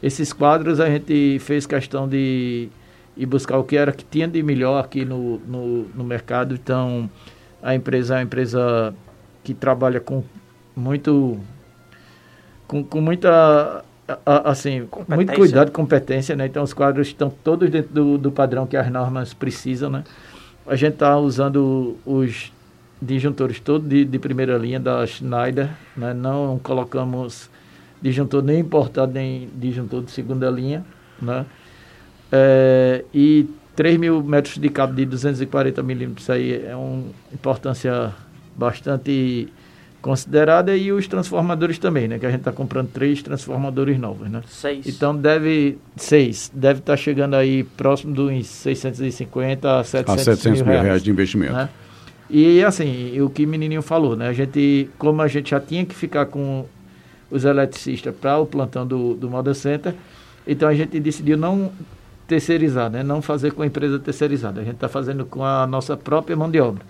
Esses 0.02 0.32
quadros 0.32 0.80
a 0.80 0.90
gente 0.90 1.38
fez 1.38 1.66
questão 1.66 2.08
de 2.08 2.68
ir 3.16 3.26
buscar 3.26 3.58
o 3.58 3.62
que 3.64 3.76
era 3.76 3.92
que 3.92 4.04
tinha 4.04 4.26
de 4.26 4.42
melhor 4.42 4.84
aqui 4.84 5.04
no, 5.04 5.38
no, 5.46 5.84
no 5.94 6.02
mercado. 6.02 6.52
Então, 6.52 7.08
a 7.62 7.76
empresa 7.76 8.14
é 8.14 8.18
uma 8.18 8.22
empresa 8.24 8.92
que 9.46 9.54
trabalha 9.54 10.00
com 10.00 10.24
muito 10.74 11.38
com, 12.66 12.82
com 12.82 13.00
muita 13.00 13.84
assim 14.24 14.88
muito 15.08 15.32
cuidado 15.34 15.70
competência 15.70 16.34
né? 16.34 16.46
Então 16.46 16.64
os 16.64 16.74
quadros 16.74 17.06
estão 17.06 17.30
todos 17.30 17.70
dentro 17.70 17.94
do, 17.94 18.18
do 18.18 18.32
padrão 18.32 18.66
que 18.66 18.76
as 18.76 18.90
normas 18.90 19.32
precisam 19.32 19.88
né? 19.88 20.02
A 20.66 20.74
gente 20.74 20.94
está 20.94 21.16
usando 21.16 21.96
os 22.04 22.52
disjuntores 23.00 23.60
todos 23.60 23.88
de, 23.88 24.04
de 24.04 24.18
primeira 24.18 24.58
linha 24.58 24.80
da 24.80 25.06
Schneider 25.06 25.70
né? 25.96 26.12
não 26.12 26.58
colocamos 26.60 27.48
disjuntor 28.02 28.42
nem 28.42 28.58
importado 28.58 29.12
nem 29.12 29.48
disjuntor 29.54 30.02
de 30.02 30.10
segunda 30.10 30.50
linha 30.50 30.84
né? 31.22 31.46
É, 32.32 33.04
e 33.14 33.48
3 33.76 33.96
mil 33.96 34.24
metros 34.24 34.58
de 34.58 34.68
cabo 34.70 34.92
de 34.92 35.04
240 35.04 35.80
milímetros 35.84 36.28
aí 36.28 36.66
é 36.66 36.74
uma 36.74 37.04
importância 37.32 38.12
bastante 38.56 39.48
considerada 40.06 40.76
e 40.76 40.92
os 40.92 41.08
transformadores 41.08 41.78
também, 41.78 42.06
né? 42.06 42.18
Que 42.18 42.26
a 42.26 42.30
gente 42.30 42.38
está 42.38 42.52
comprando 42.52 42.88
três 42.92 43.22
transformadores 43.22 43.98
novos, 43.98 44.30
né? 44.30 44.40
Seis. 44.46 44.86
Então 44.86 45.16
deve 45.16 45.78
seis, 45.96 46.50
deve 46.54 46.78
estar 46.78 46.92
tá 46.92 46.96
chegando 46.96 47.34
aí 47.34 47.64
próximo 47.64 48.14
dos 48.14 48.46
650 48.46 49.80
a 49.80 49.82
700, 49.82 50.14
a 50.14 50.24
700 50.24 50.62
mil, 50.62 50.70
reais, 50.70 50.84
reais 50.84 51.02
de 51.02 51.10
investimento. 51.10 51.52
Né? 51.52 51.68
E 52.30 52.62
assim, 52.62 53.20
o 53.20 53.28
que 53.28 53.44
o 53.44 53.48
menininho 53.48 53.82
falou, 53.82 54.14
né? 54.16 54.28
A 54.28 54.32
gente, 54.32 54.88
como 54.96 55.22
a 55.22 55.28
gente 55.28 55.50
já 55.50 55.60
tinha 55.60 55.84
que 55.84 55.94
ficar 55.94 56.26
com 56.26 56.64
os 57.28 57.44
eletricistas 57.44 58.14
para 58.14 58.38
o 58.38 58.46
plantão 58.46 58.86
do, 58.86 59.14
do 59.14 59.28
Moda 59.28 59.54
Center, 59.54 59.92
então 60.46 60.68
a 60.68 60.74
gente 60.74 61.00
decidiu 61.00 61.36
não 61.36 61.72
terceirizar, 62.28 62.88
né? 62.90 63.02
Não 63.02 63.20
fazer 63.20 63.52
com 63.52 63.62
a 63.62 63.66
empresa 63.66 63.98
terceirizada. 63.98 64.60
A 64.60 64.64
gente 64.64 64.74
está 64.74 64.88
fazendo 64.88 65.24
com 65.26 65.44
a 65.44 65.66
nossa 65.66 65.96
própria 65.96 66.36
mão 66.36 66.48
de 66.48 66.60
obra 66.60 66.84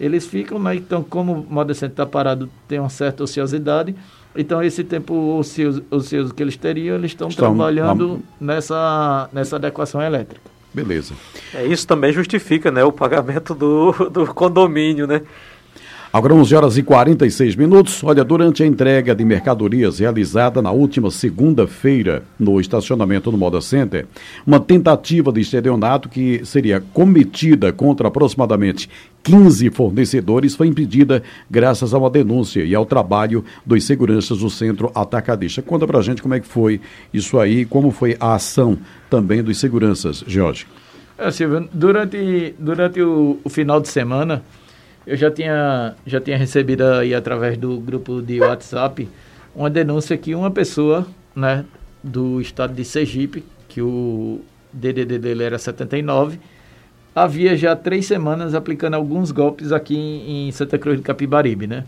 eles 0.00 0.26
ficam, 0.26 0.58
né? 0.58 0.74
Então, 0.74 1.02
como 1.02 1.32
o 1.32 1.46
modo 1.52 1.68
decente 1.68 1.92
está 1.92 2.06
parado, 2.06 2.48
tem 2.66 2.78
uma 2.80 2.88
certa 2.88 3.22
ociosidade. 3.22 3.94
Então, 4.34 4.62
esse 4.62 4.82
tempo 4.82 5.36
ocioso, 5.36 5.84
ocioso 5.90 6.32
que 6.32 6.42
eles 6.42 6.56
teriam, 6.56 6.96
eles 6.96 7.10
estão, 7.10 7.28
estão 7.28 7.54
trabalhando 7.54 8.22
nessa, 8.40 9.28
nessa 9.32 9.56
adequação 9.56 10.00
elétrica. 10.00 10.50
Beleza. 10.72 11.14
É, 11.52 11.66
isso 11.66 11.86
também 11.86 12.12
justifica 12.12 12.70
né, 12.70 12.82
o 12.84 12.92
pagamento 12.92 13.54
do, 13.54 13.92
do 14.08 14.32
condomínio, 14.32 15.06
né? 15.06 15.22
Agora 16.12 16.34
11 16.34 16.56
horas 16.56 16.76
e 16.76 16.82
46 16.82 17.54
minutos. 17.54 18.02
Olha, 18.02 18.24
durante 18.24 18.64
a 18.64 18.66
entrega 18.66 19.14
de 19.14 19.24
mercadorias 19.24 20.00
realizada 20.00 20.60
na 20.60 20.72
última 20.72 21.08
segunda-feira 21.08 22.24
no 22.36 22.60
estacionamento 22.60 23.30
do 23.30 23.38
Moda 23.38 23.60
Center, 23.60 24.08
uma 24.44 24.58
tentativa 24.58 25.30
de 25.32 25.40
estelionato 25.40 26.08
que 26.08 26.44
seria 26.44 26.82
cometida 26.92 27.72
contra 27.72 28.08
aproximadamente 28.08 28.90
15 29.22 29.70
fornecedores 29.70 30.56
foi 30.56 30.66
impedida 30.66 31.22
graças 31.48 31.94
a 31.94 31.98
uma 31.98 32.10
denúncia 32.10 32.64
e 32.64 32.74
ao 32.74 32.84
trabalho 32.84 33.44
dos 33.64 33.84
seguranças 33.84 34.38
do 34.38 34.50
centro 34.50 34.90
atacadista. 34.92 35.62
Conta 35.62 35.86
pra 35.86 36.02
gente 36.02 36.20
como 36.20 36.34
é 36.34 36.40
que 36.40 36.48
foi 36.48 36.80
isso 37.14 37.38
aí, 37.38 37.64
como 37.64 37.92
foi 37.92 38.16
a 38.18 38.34
ação 38.34 38.76
também 39.08 39.44
dos 39.44 39.58
seguranças, 39.58 40.24
Jorge. 40.26 40.66
É, 41.16 41.30
Silvio, 41.30 41.68
durante, 41.72 42.54
durante 42.58 43.00
o, 43.00 43.38
o 43.44 43.48
final 43.48 43.78
de 43.78 43.88
semana, 43.88 44.42
eu 45.10 45.16
já 45.16 45.28
tinha, 45.28 45.96
já 46.06 46.20
tinha 46.20 46.36
recebido 46.36 46.84
aí 46.84 47.12
através 47.12 47.58
do 47.58 47.80
grupo 47.80 48.22
de 48.22 48.40
WhatsApp 48.40 49.08
uma 49.52 49.68
denúncia 49.68 50.16
que 50.16 50.36
uma 50.36 50.52
pessoa, 50.52 51.04
né, 51.34 51.64
do 52.00 52.40
estado 52.40 52.72
de 52.72 52.84
Sergipe, 52.84 53.44
que 53.68 53.82
o 53.82 54.40
DDD 54.72 55.18
dele 55.18 55.42
era 55.42 55.58
79, 55.58 56.38
havia 57.12 57.56
já 57.56 57.74
três 57.74 58.06
semanas 58.06 58.54
aplicando 58.54 58.94
alguns 58.94 59.32
golpes 59.32 59.72
aqui 59.72 59.96
em, 59.96 60.52
Santa 60.52 60.78
Cruz 60.78 60.96
de 60.98 61.02
Capibaribe, 61.02 61.66
né? 61.66 61.82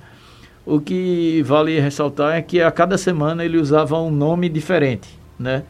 O 0.66 0.80
que 0.80 1.42
vale 1.44 1.78
ressaltar 1.78 2.34
é 2.34 2.42
que 2.42 2.60
a 2.60 2.72
cada 2.72 2.98
semana 2.98 3.44
ele 3.44 3.56
usava 3.56 3.96
um 4.00 4.10
nome 4.10 4.48
diferente, 4.48 5.08
né? 5.38 5.62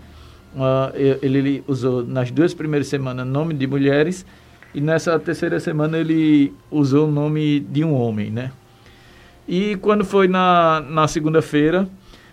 Uh, 0.54 1.20
ele, 1.20 1.38
ele 1.38 1.64
usou 1.68 2.02
nas 2.02 2.30
duas 2.30 2.54
primeiras 2.54 2.88
semanas 2.88 3.26
nome 3.26 3.52
de 3.52 3.66
mulheres 3.66 4.24
e 4.74 4.80
nessa 4.80 5.18
terceira 5.18 5.60
semana 5.60 5.98
ele 5.98 6.52
usou 6.70 7.08
o 7.08 7.10
nome 7.10 7.60
de 7.60 7.84
um 7.84 7.94
homem, 7.94 8.30
né? 8.30 8.52
E 9.46 9.76
quando 9.76 10.04
foi 10.04 10.28
na, 10.28 10.80
na 10.88 11.06
segunda-feira, 11.08 11.88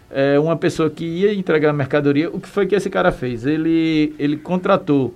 é, 0.10 0.40
uma 0.40 0.56
pessoa 0.56 0.90
que 0.90 1.06
ia 1.06 1.34
entregar 1.34 1.72
a 1.72 1.74
mercadoria, 1.74 2.30
o 2.30 2.40
que 2.40 2.48
foi 2.48 2.66
que 2.66 2.76
esse 2.76 2.90
cara 2.90 3.12
fez? 3.12 3.46
Ele, 3.46 4.16
ele 4.18 4.38
contratou 4.38 5.14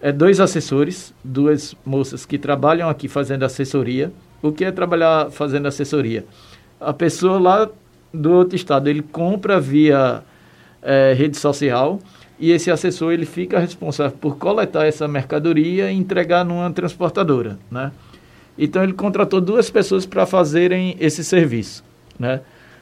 é, 0.00 0.12
dois 0.12 0.40
assessores, 0.40 1.14
duas 1.24 1.74
moças 1.84 2.24
que 2.26 2.38
trabalham 2.38 2.88
aqui 2.88 3.08
fazendo 3.08 3.44
assessoria. 3.44 4.12
O 4.42 4.52
que 4.52 4.64
é 4.64 4.72
trabalhar 4.72 5.30
fazendo 5.30 5.66
assessoria? 5.66 6.24
A 6.80 6.92
pessoa 6.92 7.38
lá 7.38 7.68
do 8.12 8.32
outro 8.32 8.56
estado, 8.56 8.88
ele 8.88 9.02
compra 9.02 9.60
via 9.60 10.22
é, 10.82 11.14
rede 11.16 11.36
social 11.36 12.00
e 12.38 12.50
esse 12.50 12.70
assessor 12.70 13.12
ele 13.12 13.26
fica 13.26 13.58
responsável 13.58 14.16
por 14.18 14.36
coletar 14.36 14.86
essa 14.86 15.06
mercadoria 15.06 15.90
e 15.90 15.96
entregar 15.96 16.44
numa 16.44 16.70
transportadora, 16.72 17.58
né? 17.70 17.92
Então 18.58 18.82
ele 18.82 18.92
contratou 18.92 19.40
duas 19.40 19.70
pessoas 19.70 20.04
para 20.04 20.26
fazerem 20.26 20.96
esse 21.00 21.24
serviço, 21.24 21.84
né? 22.18 22.40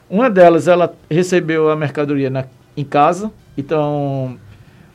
Uma 0.09 0.29
delas 0.29 0.67
ela 0.67 0.93
recebeu 1.09 1.69
a 1.69 1.75
mercadoria 1.75 2.29
na, 2.29 2.45
em 2.75 2.83
casa, 2.83 3.31
então 3.57 4.37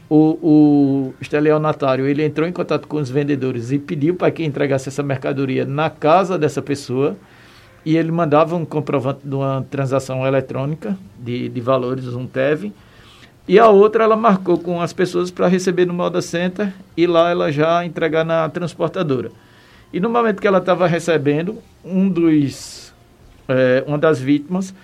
o, 0.08 0.38
o 0.42 1.14
estelionatário 1.20 2.06
ele 2.06 2.24
entrou 2.24 2.46
em 2.46 2.52
contato 2.52 2.86
com 2.86 2.98
os 2.98 3.10
vendedores 3.10 3.72
e 3.72 3.78
pediu 3.78 4.14
para 4.14 4.30
que 4.30 4.44
entregasse 4.44 4.88
essa 4.88 5.02
mercadoria 5.02 5.64
na 5.64 5.88
casa 5.90 6.38
dessa 6.38 6.60
pessoa 6.60 7.16
e 7.84 7.96
ele 7.96 8.10
mandava 8.10 8.56
um 8.56 8.64
comprovante 8.64 9.20
de 9.24 9.34
uma 9.34 9.64
transação 9.70 10.26
eletrônica 10.26 10.98
de, 11.18 11.48
de 11.48 11.60
valores, 11.60 12.08
um 12.08 12.26
TEV, 12.26 12.72
E 13.48 13.58
a 13.58 13.68
outra 13.68 14.04
ela 14.04 14.16
marcou 14.16 14.58
com 14.58 14.80
as 14.80 14.92
pessoas 14.92 15.30
para 15.30 15.46
receber 15.46 15.86
no 15.86 15.94
Moda 15.94 16.20
Center 16.20 16.72
e 16.96 17.06
lá 17.06 17.30
ela 17.30 17.52
já 17.52 17.84
entregar 17.84 18.24
na 18.24 18.48
transportadora. 18.48 19.30
E 19.92 20.00
no 20.00 20.10
momento 20.10 20.40
que 20.40 20.46
ela 20.46 20.58
estava 20.58 20.86
recebendo, 20.86 21.58
um 21.84 22.08
dos, 22.08 22.92
é, 23.48 23.84
uma 23.86 23.96
das 23.96 24.20
vítimas 24.20 24.74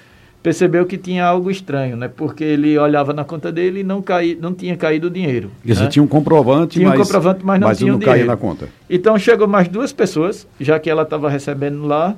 percebeu 0.42 0.84
que 0.86 0.98
tinha 0.98 1.24
algo 1.24 1.50
estranho, 1.50 1.96
né? 1.96 2.08
Porque 2.08 2.42
ele 2.42 2.76
olhava 2.76 3.12
na 3.12 3.24
conta 3.24 3.52
dele 3.52 3.80
e 3.80 3.84
não, 3.84 4.02
caí, 4.02 4.36
não 4.40 4.52
tinha 4.52 4.76
caído 4.76 5.06
o 5.06 5.10
dinheiro. 5.10 5.50
Você 5.64 5.82
né? 5.84 5.88
tinha 5.88 6.02
um 6.02 6.08
comprovante, 6.08 6.78
tinha 6.78 6.88
mas, 6.88 6.98
um 6.98 7.02
comprovante, 7.02 7.44
mas 7.44 7.60
não 7.60 7.68
mas 7.68 7.78
tinha 7.78 7.92
não 7.92 7.98
dinheiro. 7.98 8.26
na 8.26 8.36
conta. 8.36 8.68
Então 8.90 9.18
chegou 9.18 9.46
mais 9.46 9.68
duas 9.68 9.92
pessoas, 9.92 10.46
já 10.60 10.78
que 10.78 10.90
ela 10.90 11.02
estava 11.02 11.28
recebendo 11.28 11.86
lá, 11.86 12.16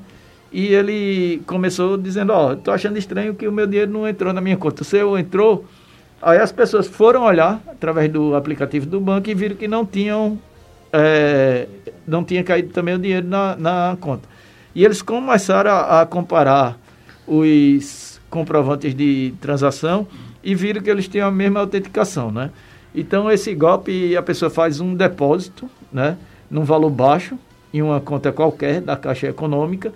e 0.50 0.68
ele 0.68 1.42
começou 1.46 1.96
dizendo, 1.96 2.32
ó, 2.32 2.52
oh, 2.52 2.56
tô 2.56 2.70
achando 2.70 2.96
estranho 2.96 3.34
que 3.34 3.46
o 3.46 3.52
meu 3.52 3.66
dinheiro 3.66 3.90
não 3.90 4.08
entrou 4.08 4.32
na 4.32 4.40
minha 4.40 4.56
conta. 4.56 4.82
O 4.82 4.84
seu 4.84 5.18
entrou? 5.18 5.64
Aí 6.24 6.38
as 6.38 6.50
pessoas 6.50 6.86
foram 6.86 7.22
olhar 7.22 7.60
através 7.68 8.10
do 8.10 8.34
aplicativo 8.34 8.86
do 8.86 8.98
banco 8.98 9.28
e 9.28 9.34
viram 9.34 9.56
que 9.56 9.68
não 9.68 9.84
tinham 9.84 10.38
é, 10.90 11.68
não 12.06 12.24
tinha 12.24 12.42
caído 12.42 12.70
também 12.70 12.94
o 12.94 12.98
dinheiro 12.98 13.28
na, 13.28 13.54
na 13.56 13.96
conta. 14.00 14.26
E 14.74 14.82
eles 14.82 15.02
começaram 15.02 15.70
a, 15.70 16.00
a 16.00 16.06
comparar 16.06 16.78
os 17.26 18.18
comprovantes 18.30 18.94
de 18.94 19.34
transação 19.38 20.06
e 20.42 20.54
viram 20.54 20.80
que 20.80 20.88
eles 20.88 21.06
tinham 21.06 21.28
a 21.28 21.30
mesma 21.30 21.60
autenticação, 21.60 22.32
né? 22.32 22.50
Então 22.94 23.30
esse 23.30 23.54
golpe 23.54 24.16
a 24.16 24.22
pessoa 24.22 24.50
faz 24.50 24.80
um 24.80 24.94
depósito, 24.94 25.68
né, 25.92 26.16
num 26.50 26.64
valor 26.64 26.88
baixo 26.88 27.38
em 27.72 27.82
uma 27.82 28.00
conta 28.00 28.32
qualquer 28.32 28.80
da 28.80 28.96
Caixa 28.96 29.26
Econômica 29.26 29.92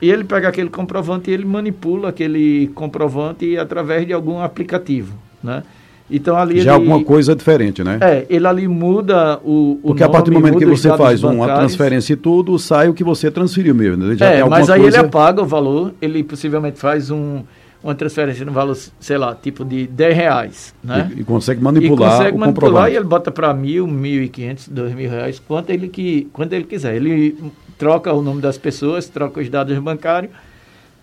e 0.00 0.10
ele 0.10 0.24
pega 0.24 0.48
aquele 0.48 0.70
comprovante 0.70 1.30
e 1.30 1.34
ele 1.34 1.44
manipula 1.44 2.08
aquele 2.08 2.68
comprovante 2.68 3.58
através 3.58 4.06
de 4.06 4.14
algum 4.14 4.40
aplicativo, 4.40 5.14
né? 5.42 5.62
Então 6.10 6.36
ali 6.38 6.54
Já 6.60 6.60
ele, 6.60 6.70
alguma 6.70 7.04
coisa 7.04 7.36
diferente, 7.36 7.84
né? 7.84 7.98
É, 8.00 8.26
ele 8.30 8.46
ali 8.46 8.66
muda 8.66 9.38
o, 9.44 9.78
o 9.82 9.88
Porque 9.88 10.02
a 10.02 10.06
nome, 10.06 10.12
partir 10.16 10.30
do 10.30 10.40
momento 10.40 10.58
que 10.58 10.64
você 10.64 10.88
faz 10.96 11.22
uma 11.22 11.32
bancários. 11.32 11.58
transferência 11.58 12.14
e 12.14 12.16
tudo, 12.16 12.58
sai 12.58 12.88
o 12.88 12.94
que 12.94 13.04
você 13.04 13.30
transferiu 13.30 13.74
mesmo. 13.74 14.04
né? 14.04 14.16
Já 14.16 14.26
É, 14.26 14.40
alguma 14.40 14.58
mas 14.58 14.70
aí 14.70 14.80
coisa... 14.80 14.98
ele 14.98 15.06
apaga 15.06 15.42
o 15.42 15.46
valor, 15.46 15.92
ele 16.00 16.24
possivelmente 16.24 16.78
faz 16.78 17.10
um, 17.10 17.42
uma 17.84 17.94
transferência 17.94 18.42
no 18.46 18.52
valor, 18.52 18.74
sei 18.98 19.18
lá, 19.18 19.34
tipo 19.34 19.66
de 19.66 19.86
10 19.86 20.16
reais, 20.16 20.74
né? 20.82 21.12
E, 21.14 21.20
e 21.20 21.24
consegue 21.24 21.62
manipular 21.62 22.08
e 22.10 22.16
consegue 22.16 22.36
o 22.36 22.40
manipular 22.40 22.70
comprovante. 22.70 22.92
e 22.92 22.96
ele 22.96 23.04
bota 23.04 23.30
para 23.30 23.52
mil, 23.52 23.86
mil 23.86 24.22
e 24.22 24.28
quinhentos, 24.30 24.66
dois 24.66 24.94
mil 24.94 25.10
reais, 25.10 25.38
quanto 25.46 25.68
ele, 25.68 25.88
que, 25.88 26.26
quanto 26.32 26.54
ele 26.54 26.64
quiser. 26.64 26.96
Ele 26.96 27.36
troca 27.76 28.10
o 28.14 28.22
nome 28.22 28.40
das 28.40 28.56
pessoas, 28.56 29.10
troca 29.10 29.40
os 29.42 29.48
dados 29.50 29.78
bancários 29.78 30.32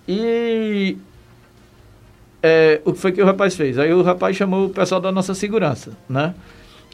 e 0.08 0.98
é, 2.48 2.80
o 2.86 2.94
que 2.94 3.00
foi 3.00 3.12
que 3.12 3.22
o 3.24 3.25
rapaz 3.25 3.56
fez? 3.56 3.80
Aí 3.80 3.92
o 3.92 4.04
rapaz 4.04 4.36
chamou 4.36 4.68
o 4.68 4.70
pessoal 4.70 5.02
da 5.02 5.12
nossa 5.12 5.34
segurança, 5.34 5.94
né? 6.08 6.36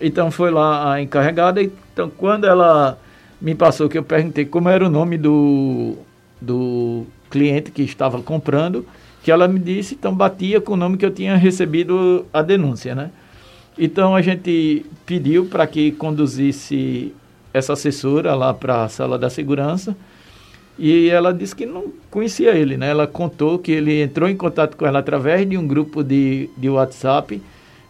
Então 0.02 0.32
foi 0.32 0.50
lá 0.50 0.94
a 0.94 1.02
encarregada, 1.02 1.62
então 1.62 2.10
quando 2.10 2.46
ela 2.46 2.98
me 3.42 3.54
passou 3.54 3.90
que 3.90 3.98
eu 3.98 4.04
perguntei 4.04 4.46
como 4.46 4.70
era 4.70 4.86
o 4.86 4.90
nome 4.90 5.18
do, 5.18 5.98
do 6.40 7.06
cliente 7.30 7.70
que 7.70 7.82
estava 7.82 8.22
comprando, 8.22 8.86
que 9.22 9.30
ela 9.30 9.46
me 9.46 9.60
disse, 9.60 9.94
então 9.94 10.16
batia 10.16 10.62
com 10.62 10.74
o 10.74 10.78
nome 10.78 10.96
que 10.96 11.06
eu 11.06 11.12
tinha 11.12 11.36
recebido 11.36 12.26
a 12.32 12.42
denúncia, 12.42 12.96
né? 12.96 13.12
Então 13.78 14.16
a 14.16 14.22
gente 14.22 14.86
pediu 15.06 15.48
para 15.48 15.68
que 15.68 15.92
conduzisse 15.92 17.14
essa 17.54 17.74
assessora 17.74 18.34
lá 18.36 18.54
para 18.54 18.86
a 18.86 18.90
sala 18.90 19.20
da 19.20 19.30
segurança 19.30 19.98
e 20.78 21.10
ela 21.10 21.34
disse 21.34 21.56
que 21.56 21.66
não 21.66 21.92
conhecia 22.10 22.52
ele, 22.56 22.78
né? 22.78 22.90
Ela 22.90 23.06
contou 23.06 23.60
que 23.60 23.72
ele 23.72 24.02
entrou 24.02 24.30
em 24.30 24.36
contato 24.36 24.76
com 24.76 24.86
ela 24.86 25.00
através 25.00 25.48
de 25.48 25.58
um 25.58 25.68
grupo 25.68 26.04
de, 26.04 26.50
de 26.58 26.70
WhatsApp 26.70 27.42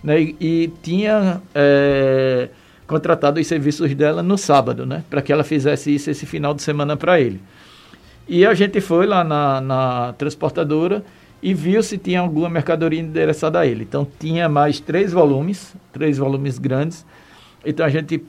né? 0.04 0.22
e, 0.22 0.36
e 0.40 0.74
tinha 0.82 1.42
é, 1.54 2.50
contratado 2.88 3.40
os 3.40 3.48
serviços 3.48 3.94
dela 3.96 4.22
no 4.22 4.38
sábado, 4.38 4.86
né? 4.86 5.04
Para 5.10 5.22
que 5.22 5.32
ela 5.32 5.44
fizesse 5.44 5.94
isso 5.94 6.10
esse 6.10 6.26
final 6.26 6.54
de 6.54 6.62
semana 6.62 6.98
para 6.98 7.20
ele. 7.20 7.40
E 8.28 8.46
a 8.46 8.54
gente 8.54 8.82
foi 8.82 9.06
lá 9.06 9.24
na, 9.24 9.62
na 9.62 10.14
transportadora 10.14 11.04
e 11.42 11.54
viu 11.54 11.82
se 11.82 11.98
tinha 11.98 12.20
alguma 12.20 12.50
mercadoria 12.50 13.00
endereçada 13.00 13.60
a 13.60 13.66
ele. 13.66 13.84
Então 13.84 14.08
tinha 14.20 14.48
mais 14.48 14.80
três 14.80 15.12
volumes, 15.12 15.76
três 15.92 16.18
volumes 16.18 16.58
grandes. 16.58 17.06
Então 17.66 17.86
a 17.86 17.90
gente 17.90 18.24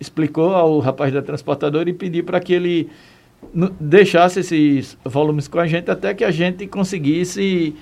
explicou 0.00 0.54
ao 0.54 0.78
rapaz 0.78 1.12
da 1.12 1.20
transportadora 1.20 1.90
e 1.90 1.92
pediu 1.92 2.24
para 2.24 2.40
que 2.40 2.52
ele 2.52 2.88
deixasse 3.80 4.40
esses 4.40 4.96
volumes 5.04 5.48
com 5.48 5.58
a 5.58 5.66
gente 5.66 5.90
até 5.90 6.12
que 6.14 6.24
a 6.24 6.30
gente 6.30 6.66
conseguisse 6.66 7.74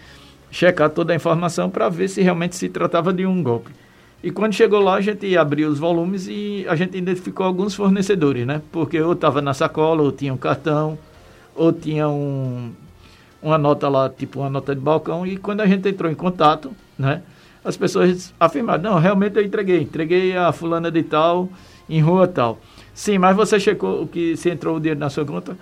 checar 0.50 0.90
toda 0.90 1.12
a 1.12 1.16
informação 1.16 1.68
para 1.68 1.88
ver 1.88 2.08
se 2.08 2.22
realmente 2.22 2.56
se 2.56 2.68
tratava 2.68 3.12
de 3.12 3.26
um 3.26 3.42
golpe. 3.42 3.70
E 4.22 4.30
quando 4.30 4.54
chegou 4.54 4.80
lá, 4.80 4.94
a 4.94 5.00
gente 5.00 5.36
abriu 5.36 5.68
os 5.68 5.78
volumes 5.78 6.26
e 6.28 6.64
a 6.68 6.74
gente 6.74 6.96
identificou 6.96 7.46
alguns 7.46 7.74
fornecedores, 7.74 8.46
né? 8.46 8.62
Porque 8.72 9.00
ou 9.00 9.12
estava 9.12 9.42
na 9.42 9.54
sacola, 9.54 10.02
ou 10.02 10.10
tinha 10.10 10.32
um 10.32 10.36
cartão, 10.36 10.98
ou 11.54 11.72
tinha 11.72 12.08
um, 12.08 12.72
uma 13.42 13.58
nota 13.58 13.88
lá, 13.88 14.08
tipo 14.08 14.40
uma 14.40 14.50
nota 14.50 14.74
de 14.74 14.80
balcão. 14.80 15.26
E 15.26 15.36
quando 15.36 15.60
a 15.60 15.66
gente 15.66 15.88
entrou 15.88 16.10
em 16.10 16.14
contato, 16.14 16.72
né? 16.98 17.22
As 17.64 17.76
pessoas 17.76 18.32
afirmaram, 18.38 18.82
não, 18.82 18.98
realmente 18.98 19.36
eu 19.36 19.44
entreguei. 19.44 19.82
Entreguei 19.82 20.36
a 20.36 20.52
fulana 20.52 20.90
de 20.90 21.02
tal, 21.02 21.48
em 21.88 22.00
rua 22.00 22.26
tal. 22.26 22.58
Sim, 22.96 23.18
mas 23.18 23.36
você 23.36 23.60
checou 23.60 24.04
o 24.04 24.08
que 24.08 24.38
se 24.38 24.48
entrou 24.48 24.78
o 24.78 24.80
dinheiro 24.80 24.98
na 24.98 25.10
sua 25.10 25.22
conta? 25.22 25.54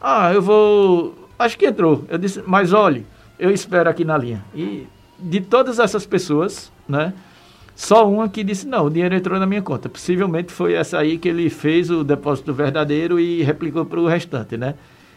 Ah, 0.00 0.32
eu 0.34 0.42
vou. 0.42 1.28
Acho 1.38 1.56
que 1.56 1.64
entrou. 1.64 2.04
Eu 2.08 2.18
disse, 2.18 2.42
mas 2.44 2.72
olhe, 2.72 3.06
eu 3.38 3.52
espero 3.52 3.88
aqui 3.88 4.04
na 4.04 4.18
linha. 4.18 4.44
E 4.52 4.88
de 5.16 5.40
todas 5.40 5.78
essas 5.78 6.04
pessoas, 6.04 6.72
né? 6.88 7.14
Só 7.76 8.10
uma 8.10 8.28
que 8.28 8.42
disse, 8.42 8.66
não, 8.66 8.86
o 8.86 8.90
dinheiro 8.90 9.14
entrou 9.14 9.38
na 9.38 9.46
minha 9.46 9.62
conta. 9.62 9.88
Possivelmente 9.88 10.52
foi 10.52 10.74
essa 10.74 10.98
aí 10.98 11.18
que 11.18 11.28
ele 11.28 11.48
fez 11.48 11.88
o 11.88 12.02
depósito 12.02 12.52
verdadeiro 12.52 13.20
e 13.20 13.44
replicou 13.44 13.86
para 13.86 14.00
o 14.00 14.08
restante, 14.08 14.56
né? 14.56 14.74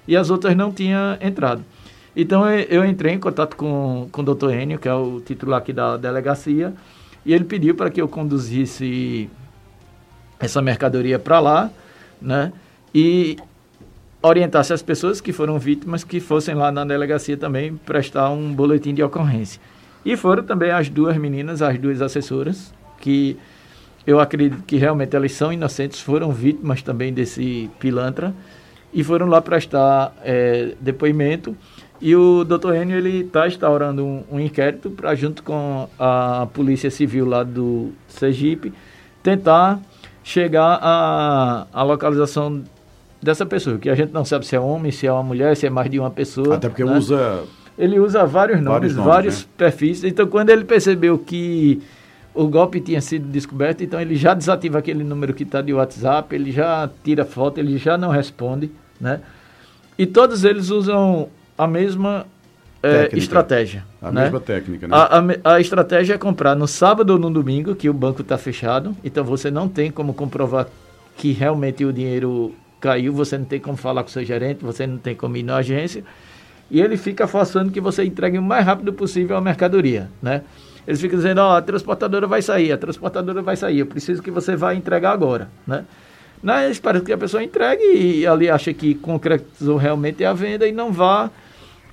E 0.07 0.15
as 0.15 0.29
outras 0.29 0.55
não 0.55 0.71
tinham 0.71 1.17
entrado. 1.19 1.65
Então 2.15 2.47
eu, 2.47 2.59
eu 2.69 2.85
entrei 2.85 3.15
em 3.15 3.19
contato 3.19 3.57
com, 3.57 4.07
com 4.11 4.21
o 4.21 4.23
doutor 4.23 4.53
Enio, 4.53 4.77
que 4.77 4.87
é 4.87 4.93
o 4.93 5.19
titular 5.19 5.57
aqui 5.61 5.73
da 5.73 5.97
delegacia, 5.97 6.75
e 7.25 7.33
ele 7.33 7.43
pediu 7.43 7.73
para 7.73 7.89
que 7.89 7.99
eu 7.99 8.07
conduzisse 8.07 9.27
essa 10.39 10.61
mercadoria 10.61 11.17
para 11.17 11.39
lá, 11.39 11.71
né? 12.21 12.51
E 12.93 13.37
orientasse 14.21 14.73
as 14.73 14.81
pessoas 14.81 15.21
que 15.21 15.31
foram 15.31 15.59
vítimas 15.59 16.03
que 16.03 16.19
fossem 16.19 16.55
lá 16.55 16.71
na 16.71 16.83
delegacia 16.83 17.37
também 17.37 17.75
prestar 17.75 18.29
um 18.29 18.53
boletim 18.53 18.93
de 18.93 19.03
ocorrência. 19.03 19.61
E 20.03 20.15
foram 20.15 20.43
também 20.43 20.71
as 20.71 20.89
duas 20.89 21.17
meninas, 21.17 21.61
as 21.61 21.77
duas 21.77 22.01
assessoras, 22.01 22.73
que 22.99 23.37
eu 24.05 24.19
acredito 24.19 24.63
que 24.63 24.77
realmente 24.77 25.15
elas 25.15 25.31
são 25.31 25.51
inocentes, 25.51 25.99
foram 25.99 26.31
vítimas 26.31 26.81
também 26.81 27.11
desse 27.11 27.69
pilantra 27.79 28.33
e 28.93 29.03
foram 29.03 29.27
lá 29.27 29.41
prestar 29.41 30.15
eh, 30.23 30.73
depoimento. 30.79 31.55
E 31.99 32.15
o 32.15 32.43
doutor 32.43 32.75
Enio 32.75 32.97
ele 32.97 33.21
está 33.21 33.47
instaurando 33.47 34.05
um, 34.05 34.23
um 34.31 34.39
inquérito 34.39 34.91
para, 34.91 35.15
junto 35.15 35.41
com 35.41 35.87
a 35.97 36.47
Polícia 36.53 36.91
Civil 36.91 37.25
lá 37.25 37.43
do 37.43 37.91
Sergipe, 38.07 38.73
tentar 39.23 39.79
chegar 40.25 40.79
à, 40.81 41.67
à 41.71 41.83
localização 41.83 42.63
dessa 43.21 43.45
pessoa, 43.45 43.77
que 43.77 43.87
a 43.87 43.93
gente 43.95 44.11
não 44.11 44.25
sabe 44.25 44.43
se 44.45 44.55
é 44.55 44.59
homem, 44.59 44.91
se 44.91 45.05
é 45.05 45.11
uma 45.11 45.21
mulher, 45.21 45.55
se 45.55 45.67
é 45.67 45.69
mais 45.69 45.89
de 45.89 45.99
uma 45.99 46.09
pessoa. 46.09 46.55
Até 46.55 46.67
porque 46.67 46.83
né? 46.83 46.97
usa. 46.97 47.43
Ele 47.77 47.99
usa 47.99 48.25
vários 48.25 48.59
nomes, 48.59 48.93
Vários 48.93 48.95
vários, 48.95 49.33
nomes, 49.35 49.45
né? 49.45 49.53
perfis. 49.55 50.03
Então, 50.03 50.25
quando 50.25 50.49
ele 50.49 50.63
percebeu 50.63 51.19
que 51.19 51.79
o 52.33 52.47
golpe 52.47 52.79
tinha 52.79 53.01
sido 53.01 53.27
descoberto, 53.27 53.83
então 53.83 54.01
ele 54.01 54.15
já 54.15 54.33
desativa 54.33 54.79
aquele 54.79 55.03
número 55.03 55.33
que 55.33 55.43
está 55.43 55.61
de 55.61 55.73
WhatsApp, 55.73 56.33
ele 56.33 56.51
já 56.51 56.89
tira 57.03 57.23
foto, 57.23 57.59
ele 57.59 57.77
já 57.77 57.97
não 57.97 58.09
responde, 58.09 58.71
né? 58.99 59.21
E 59.97 60.07
todos 60.07 60.43
eles 60.43 60.71
usam 60.71 61.29
a 61.57 61.67
mesma 61.67 62.25
Técnica. 62.91 63.17
estratégia. 63.17 63.85
A 64.01 64.11
né? 64.11 64.23
mesma 64.23 64.39
técnica, 64.39 64.87
né? 64.87 64.95
A, 64.95 65.19
a 65.19 65.55
a 65.55 65.59
estratégia 65.59 66.15
é 66.15 66.17
comprar 66.17 66.55
no 66.55 66.67
sábado 66.67 67.11
ou 67.11 67.19
no 67.19 67.29
domingo, 67.29 67.75
que 67.75 67.89
o 67.89 67.93
banco 67.93 68.21
está 68.21 68.37
fechado, 68.37 68.95
então 69.03 69.23
você 69.23 69.49
não 69.49 69.67
tem 69.67 69.91
como 69.91 70.13
comprovar 70.13 70.67
que 71.17 71.31
realmente 71.31 71.85
o 71.85 71.93
dinheiro 71.93 72.53
caiu, 72.79 73.13
você 73.13 73.37
não 73.37 73.45
tem 73.45 73.59
como 73.59 73.77
falar 73.77 74.03
com 74.03 74.09
o 74.09 74.11
seu 74.11 74.23
gerente, 74.23 74.63
você 74.63 74.85
não 74.85 74.97
tem 74.97 75.15
como 75.15 75.35
ir 75.37 75.43
na 75.43 75.57
agência, 75.57 76.03
e 76.69 76.81
ele 76.81 76.97
fica 76.97 77.27
forçando 77.27 77.71
que 77.71 77.79
você 77.79 78.03
entregue 78.03 78.37
o 78.37 78.41
mais 78.41 78.65
rápido 78.65 78.93
possível 78.93 79.37
a 79.37 79.41
mercadoria, 79.41 80.09
né? 80.21 80.41
Eles 80.87 81.01
ficam 81.01 81.17
dizendo, 81.17 81.39
ó, 81.39 81.57
a 81.57 81.61
transportadora 81.61 82.27
vai 82.27 82.41
sair, 82.41 82.71
a 82.71 82.77
transportadora 82.77 83.41
vai 83.41 83.55
sair, 83.55 83.79
eu 83.79 83.87
preciso 83.87 84.21
que 84.21 84.29
você 84.29 84.55
vá 84.55 84.75
entregar 84.75 85.11
agora, 85.11 85.49
né? 85.65 85.85
Não, 86.43 86.59
eles 86.59 86.79
parecem 86.79 87.05
que 87.05 87.13
a 87.13 87.17
pessoa 87.17 87.43
entregue 87.43 87.83
e 87.83 88.27
ali 88.27 88.49
acha 88.49 88.71
que 88.71 88.93
concretizou 88.93 89.77
realmente 89.77 90.23
a 90.23 90.31
venda 90.31 90.67
e 90.67 90.71
não 90.71 90.91
vá 90.91 91.31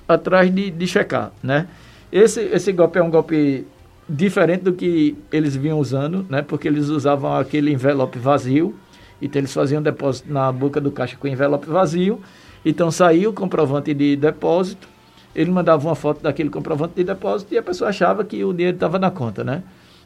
atrás 0.07 0.53
de, 0.53 0.71
de 0.71 0.87
checar, 0.87 1.31
né? 1.41 1.67
Esse, 2.11 2.41
esse 2.41 2.71
golpe 2.71 2.99
é 2.99 3.03
um 3.03 3.09
golpe 3.09 3.65
diferente 4.07 4.63
do 4.63 4.73
que 4.73 5.17
eles 5.31 5.55
vinham 5.55 5.79
usando, 5.79 6.25
né? 6.29 6.41
Porque 6.41 6.67
eles 6.67 6.89
usavam 6.89 7.35
aquele 7.35 7.71
envelope 7.71 8.19
vazio, 8.19 8.75
então 9.21 9.39
eles 9.39 9.53
faziam 9.53 9.81
depósito 9.81 10.31
na 10.31 10.51
boca 10.51 10.79
do 10.79 10.91
caixa 10.91 11.17
com 11.17 11.27
envelope 11.27 11.67
vazio, 11.67 12.19
então 12.65 12.91
saía 12.91 13.29
o 13.29 13.33
comprovante 13.33 13.93
de 13.93 14.15
depósito, 14.15 14.87
ele 15.35 15.49
mandava 15.49 15.87
uma 15.87 15.95
foto 15.95 16.21
daquele 16.21 16.49
comprovante 16.49 16.93
de 16.95 17.03
depósito 17.03 17.53
e 17.53 17.57
a 17.57 17.63
pessoa 17.63 17.89
achava 17.89 18.23
que 18.23 18.43
o 18.43 18.53
dinheiro 18.53 18.75
estava 18.75 18.99
na 18.99 19.09
conta, 19.09 19.43
né? 19.43 19.63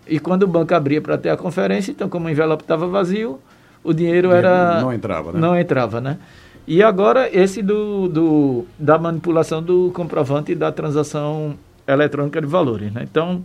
E 0.07 0.19
quando 0.19 0.43
o 0.43 0.47
banco 0.47 0.73
abria 0.73 1.01
para 1.01 1.17
ter 1.17 1.29
a 1.29 1.37
conferência, 1.37 1.91
então 1.91 2.07
como 2.07 2.27
o 2.27 2.29
envelope 2.29 2.63
estava 2.63 2.87
vazio, 2.87 3.39
o 3.83 3.93
dinheiro 3.93 4.31
era 4.31 4.79
não 4.81 4.93
entrava, 4.93 5.33
né? 5.33 5.39
Não 5.39 5.59
entrava, 5.59 5.99
né? 5.99 6.17
E 6.67 6.83
agora 6.83 7.29
esse 7.31 7.61
do, 7.61 8.07
do 8.09 8.65
da 8.77 8.97
manipulação 8.97 9.61
do 9.63 9.89
comprovante 9.93 10.53
da 10.53 10.71
transação 10.71 11.55
eletrônica 11.87 12.41
de 12.41 12.47
valores, 12.47 12.91
né? 12.91 13.03
Então 13.09 13.41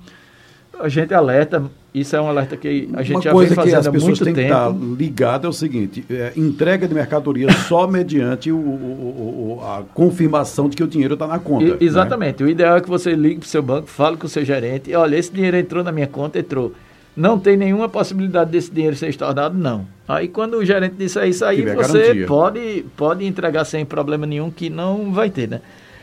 a 0.80 0.88
gente 0.88 1.14
alerta, 1.14 1.62
isso 1.94 2.16
é 2.16 2.20
um 2.20 2.26
alerta 2.28 2.56
que 2.56 2.88
a 2.94 3.02
gente 3.02 3.16
Uma 3.16 3.22
já 3.22 3.30
coisa 3.30 3.48
vem 3.50 3.56
fazendo 3.56 3.72
que 3.74 3.78
as 3.78 3.86
há 3.86 3.92
pessoas 3.92 4.08
muito 4.18 4.24
têm 4.24 4.34
tempo. 4.34 4.48
que 4.48 4.52
estar 4.54 4.96
ligadas 4.98 5.44
é 5.44 5.48
o 5.48 5.52
seguinte: 5.52 6.04
é, 6.10 6.32
entrega 6.36 6.88
de 6.88 6.94
mercadoria 6.94 7.46
só 7.68 7.86
mediante 7.86 8.50
o, 8.50 8.56
o- 8.56 9.58
o- 9.60 9.64
a 9.64 9.84
confirmação 9.94 10.68
de 10.68 10.76
que 10.76 10.82
o 10.82 10.88
dinheiro 10.88 11.14
está 11.14 11.28
na 11.28 11.38
conta. 11.38 11.64
E- 11.64 11.70
né? 11.70 11.76
exatamente. 11.80 12.42
O 12.42 12.48
ideal 12.48 12.76
é 12.76 12.80
que 12.80 12.88
você 12.88 13.14
ligue 13.14 13.36
para 13.40 13.46
o 13.46 13.48
seu 13.48 13.62
banco, 13.62 13.86
fale 13.86 14.16
com 14.16 14.26
o 14.26 14.28
seu 14.28 14.44
gerente. 14.44 14.92
Olha, 14.96 15.14
esse 15.16 15.30
dinheiro 15.32 15.56
entrou 15.56 15.84
na 15.84 15.92
minha 15.92 16.08
conta, 16.08 16.40
entrou. 16.40 16.72
Não 17.14 17.38
tem 17.38 17.56
nenhuma 17.58 17.88
possibilidade 17.90 18.50
desse 18.50 18.72
dinheiro 18.72 18.96
ser 18.96 19.10
estornado, 19.10 19.56
não. 19.56 19.86
Aí 20.06 20.28
quando 20.28 20.54
o 20.54 20.64
gerente 20.64 20.94
disser 20.96 21.28
isso 21.28 21.44
aí, 21.44 21.62
você 21.62 21.74
garantia. 21.74 22.26
pode, 22.26 22.84
pode 22.96 23.24
entregar 23.24 23.64
sem 23.64 23.84
problema 23.84 24.26
nenhum, 24.26 24.50
que 24.50 24.68
não 24.68 25.12
vai 25.12 25.30
ter, 25.30 25.48
né? 25.48 25.60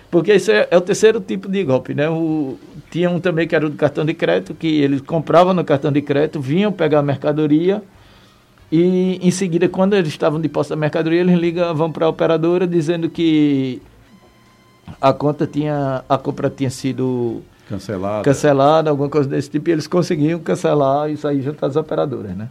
Porque 0.10 0.34
isso 0.34 0.52
é, 0.52 0.68
é 0.72 0.78
o 0.78 0.82
terceiro 0.82 1.20
tipo 1.20 1.48
de 1.48 1.64
golpe, 1.64 1.94
né? 1.94 2.10
O, 2.10 2.58
tinha 2.90 3.10
um 3.10 3.20
também 3.20 3.48
que 3.48 3.56
era 3.56 3.66
o 3.66 3.70
do 3.70 3.76
cartão 3.76 4.04
de 4.04 4.14
crédito, 4.14 4.54
que 4.54 4.82
eles 4.82 5.02
compravam 5.02 5.54
no 5.54 5.64
cartão 5.64 5.92
de 5.92 6.02
crédito, 6.02 6.40
vinham 6.40 6.72
pegar 6.72 7.00
a 7.00 7.04
mercadoria 7.04 7.84
e 8.72 9.20
em 9.22 9.32
seguida, 9.32 9.68
quando 9.68 9.96
eles 9.96 10.10
estavam 10.10 10.40
de 10.40 10.48
posse 10.48 10.70
da 10.70 10.76
mercadoria, 10.76 11.22
eles 11.22 11.38
ligavam 11.40 11.92
para 11.92 12.06
a 12.06 12.10
operadora 12.10 12.68
dizendo 12.68 13.10
que 13.10 13.82
a 15.02 15.12
conta 15.12 15.48
tinha, 15.48 16.04
a 16.08 16.18
compra 16.18 16.50
tinha 16.50 16.70
sido 16.70 17.42
Cancelado. 17.68 18.24
cancelada, 18.24 18.90
alguma 18.90 19.10
coisa 19.10 19.28
desse 19.28 19.50
tipo, 19.50 19.70
e 19.70 19.74
eles 19.74 19.88
conseguiam 19.88 20.40
cancelar 20.40 21.10
isso 21.10 21.28
aí 21.28 21.42
junto 21.42 21.66
às 21.66 21.76
operadoras, 21.76 22.36
né? 22.36 22.50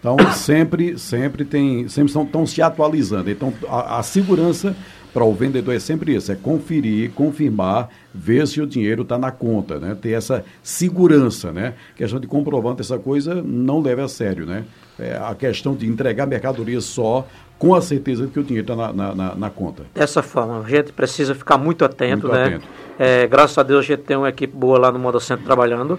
Então, 0.00 0.16
sempre, 0.32 0.98
sempre 0.98 1.44
tem, 1.44 1.86
sempre 1.88 2.10
estão 2.10 2.46
se 2.46 2.60
atualizando. 2.62 3.30
Então, 3.30 3.52
a, 3.68 3.98
a 3.98 4.02
segurança 4.02 4.74
para 5.12 5.24
o 5.24 5.34
vendedor 5.34 5.74
é 5.74 5.78
sempre 5.78 6.14
isso, 6.14 6.30
é 6.32 6.36
conferir, 6.36 7.10
confirmar, 7.10 7.88
ver 8.14 8.46
se 8.46 8.60
o 8.62 8.66
dinheiro 8.66 9.02
está 9.02 9.18
na 9.18 9.30
conta, 9.30 9.78
né? 9.78 9.96
Ter 10.00 10.12
essa 10.12 10.44
segurança, 10.62 11.52
né? 11.52 11.74
Questão 11.96 12.18
de 12.20 12.26
comprovante, 12.28 12.80
essa 12.80 12.98
coisa 12.98 13.42
não 13.42 13.80
leve 13.82 14.00
a 14.00 14.08
sério, 14.08 14.46
né? 14.46 14.64
É 14.98 15.16
a 15.20 15.34
questão 15.34 15.74
de 15.74 15.86
entregar 15.86 16.26
mercadoria 16.26 16.80
só 16.80 17.26
com 17.58 17.74
a 17.74 17.82
certeza 17.82 18.24
de 18.26 18.32
que 18.32 18.38
o 18.38 18.44
dinheiro 18.44 18.72
está 18.72 18.76
na, 18.76 18.92
na, 18.92 19.14
na- 19.14 19.34
na 19.34 19.50
conta. 19.50 19.82
Dessa 19.94 20.22
forma, 20.22 20.60
a 20.64 20.68
gente 20.68 20.92
precisa 20.92 21.34
ficar 21.34 21.58
muito 21.58 21.84
atento, 21.84 22.28
Muito 22.28 22.32
né? 22.38 22.44
atento. 22.46 22.68
É, 22.98 23.26
graças 23.26 23.58
a 23.58 23.62
Deus 23.62 23.80
a 23.84 23.88
gente 23.88 24.02
tem 24.02 24.16
uma 24.16 24.28
equipe 24.30 24.56
boa 24.56 24.78
lá 24.78 24.90
no 24.92 24.98
Moda 24.98 25.18
Centro 25.20 25.44
trabalhando 25.44 25.98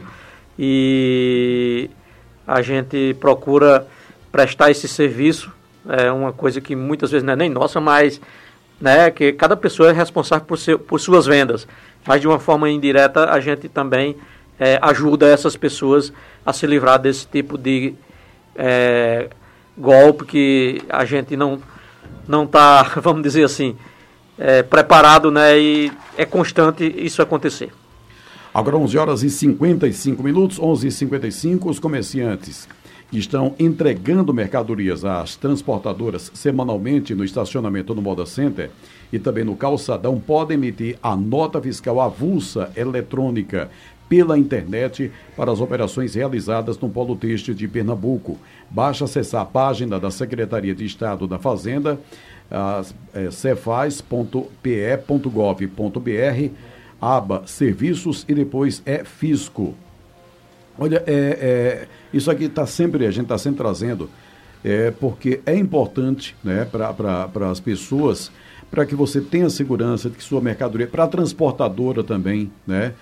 e 0.58 1.90
a 2.52 2.62
gente 2.62 3.16
procura 3.18 3.88
prestar 4.30 4.70
esse 4.72 4.86
serviço. 4.86 5.50
É 5.88 6.12
uma 6.12 6.34
coisa 6.34 6.60
que 6.60 6.76
muitas 6.76 7.10
vezes 7.10 7.24
não 7.24 7.32
é 7.32 7.36
nem 7.38 7.50
nossa, 7.50 7.80
mas 7.80 8.20
né, 8.80 9.10
que 9.10 9.32
cada 9.32 9.56
pessoa 9.56 9.90
é 9.90 9.94
responsável 9.94 10.46
por, 10.46 10.58
seu, 10.58 10.78
por 10.78 11.00
suas 11.00 11.26
vendas. 11.26 11.66
Mas 12.06 12.20
de 12.20 12.28
uma 12.28 12.40
forma 12.40 12.70
indireta 12.70 13.32
a 13.32 13.40
gente 13.40 13.70
também 13.70 14.18
é, 14.60 14.78
ajuda 14.82 15.30
essas 15.30 15.56
pessoas 15.56 16.12
a 16.46 16.52
se 16.52 16.68
livrar 16.68 17.00
desse 17.00 17.26
tipo 17.26 17.58
de 17.58 17.96
é, 18.54 19.30
golpe 19.78 20.26
que 20.26 20.82
a 20.90 21.06
gente 21.06 21.38
não 21.38 21.62
não 22.28 22.44
está, 22.44 22.84
vamos 23.02 23.24
dizer 23.24 23.46
assim, 23.46 23.78
é, 24.38 24.62
preparado, 24.62 25.32
né? 25.32 25.58
E 25.58 25.92
é 26.18 26.26
constante 26.26 26.84
isso 26.84 27.22
acontecer. 27.22 27.72
Agora 28.54 28.78
11 28.78 28.98
horas 28.98 29.24
e 29.24 29.30
55 29.30 30.22
minutos, 30.22 30.60
11 30.60 30.88
e 30.88 30.92
55 30.92 31.70
os 31.70 31.80
comerciantes 31.80 32.68
que 33.10 33.18
estão 33.18 33.56
entregando 33.58 34.34
mercadorias 34.34 35.06
às 35.06 35.38
transportadoras 35.38 36.32
semanalmente 36.34 37.16
no 37.16 37.24
estacionamento 37.24 37.94
do 37.94 38.02
Moda 38.02 38.26
Center 38.26 38.70
e 39.12 39.20
também 39.20 39.46
no 39.46 39.56
calçadão 39.56 40.20
podem 40.20 40.56
emitir 40.56 40.98
a 41.02 41.16
nota 41.16 41.62
fiscal 41.62 42.02
avulsa 42.02 42.72
eletrônica 42.76 43.70
pela 44.10 44.38
internet 44.38 45.10
para 45.38 45.50
as 45.50 45.62
operações 45.62 46.16
realizadas 46.16 46.78
no 46.78 46.90
Polo 46.90 47.16
Têxtil 47.16 47.54
de 47.54 47.66
Pernambuco. 47.70 48.38
Basta 48.70 49.06
acessar 49.06 49.44
a 49.44 49.46
página 49.46 49.98
da 49.98 50.12
Secretaria 50.12 50.76
de 50.76 50.84
Estado 50.84 51.26
da 51.26 51.40
Fazenda, 51.40 51.98
é, 53.14 53.32
cefaz.pe.gov.br, 53.32 54.52
aba 57.02 57.44
Serviços 57.48 58.24
e 58.30 58.36
depois 58.36 58.82
é 58.86 59.04
Fisco. 59.04 59.76
Olha, 60.78 61.04
é, 61.08 61.14
é, 61.14 61.88
isso 62.14 62.30
aqui 62.30 62.46
está 62.46 62.66
sempre, 62.66 63.06
a 63.06 63.12
gente 63.12 63.24
está 63.24 63.38
sempre 63.38 63.58
trazendo, 63.58 64.10
é, 64.64 64.92
porque 64.92 65.42
é 65.46 65.56
importante 65.58 66.36
né, 66.44 66.66
para 66.66 67.50
as 67.50 67.60
pessoas, 67.60 68.32
para 68.70 68.86
que 68.86 68.96
você 68.96 69.20
tenha 69.20 69.50
segurança 69.50 70.10
de 70.10 70.16
que 70.16 70.24
sua 70.24 70.40
mercadoria, 70.40 70.88
para 70.88 71.04
a 71.04 71.08
transportadora 71.08 72.04
também, 72.04 72.52
né? 72.66 72.94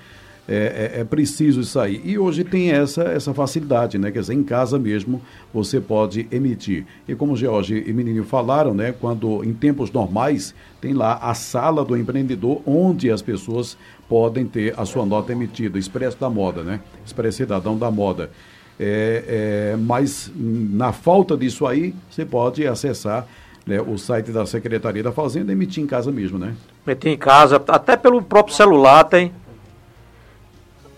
É, 0.52 0.96
é, 0.96 1.02
é 1.02 1.04
preciso 1.04 1.62
isso 1.62 1.80
aí. 1.80 2.02
E 2.04 2.18
hoje 2.18 2.44
tem 2.44 2.72
essa, 2.72 3.04
essa 3.04 3.36
facilidade, 3.36 4.00
né? 4.00 4.10
Quer 4.10 4.22
dizer, 4.22 4.34
em 4.34 4.44
casa 4.44 4.80
mesmo 4.80 5.22
você 5.54 5.80
pode 5.80 6.28
emitir. 6.32 6.88
E 7.08 7.14
como 7.14 7.38
George 7.38 7.84
e 7.86 7.94
Menininho 7.94 8.24
falaram, 8.24 8.74
né? 8.74 8.92
Quando 9.00 9.44
em 9.44 9.54
tempos 9.54 9.92
normais 9.92 10.56
tem 10.82 10.92
lá 10.94 11.20
a 11.22 11.36
sala 11.36 11.86
do 11.86 11.96
empreendedor 11.96 12.64
onde 12.66 13.12
as 13.12 13.22
pessoas 13.22 13.78
podem 14.10 14.44
ter 14.48 14.74
a 14.76 14.86
sua 14.86 15.06
nota 15.06 15.32
emitida, 15.32 15.78
Expresso 15.78 16.18
da 16.20 16.32
Moda, 16.32 16.64
né? 16.64 16.80
Expresso 17.06 17.38
Cidadão 17.38 17.78
da 17.78 17.92
Moda. 17.92 18.32
É, 18.80 19.74
é, 19.74 19.78
mas 19.78 20.32
na 20.36 20.92
falta 20.92 21.38
disso 21.38 21.68
aí, 21.68 21.94
você 22.10 22.26
pode 22.26 22.66
acessar 22.66 23.28
né, 23.68 23.80
o 23.80 24.00
site 24.00 24.32
da 24.32 24.48
Secretaria 24.48 25.04
da 25.04 25.12
Fazenda 25.12 25.52
e 25.52 25.54
emitir 25.54 25.84
em 25.84 25.86
casa 25.86 26.12
mesmo, 26.12 26.40
né? 26.40 26.56
Meter 26.88 27.10
em 27.10 27.18
casa, 27.18 27.62
até 27.68 27.96
pelo 27.96 28.20
próprio 28.24 28.56
celular 28.56 29.04
tem. 29.04 29.32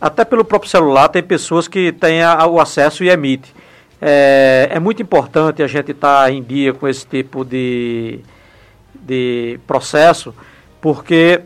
Até 0.01 0.25
pelo 0.25 0.43
próprio 0.43 0.69
celular 0.69 1.07
tem 1.09 1.21
pessoas 1.21 1.67
que 1.67 1.91
têm 1.91 2.23
a- 2.23 2.47
o 2.47 2.59
acesso 2.59 3.03
e 3.03 3.09
emite. 3.09 3.53
É, 4.01 4.67
é 4.71 4.79
muito 4.79 4.99
importante 5.01 5.61
a 5.61 5.67
gente 5.67 5.91
estar 5.91 6.31
em 6.33 6.41
dia 6.41 6.73
com 6.73 6.87
esse 6.87 7.05
tipo 7.05 7.45
de, 7.45 8.19
de 8.95 9.59
processo, 9.67 10.33
porque 10.81 11.41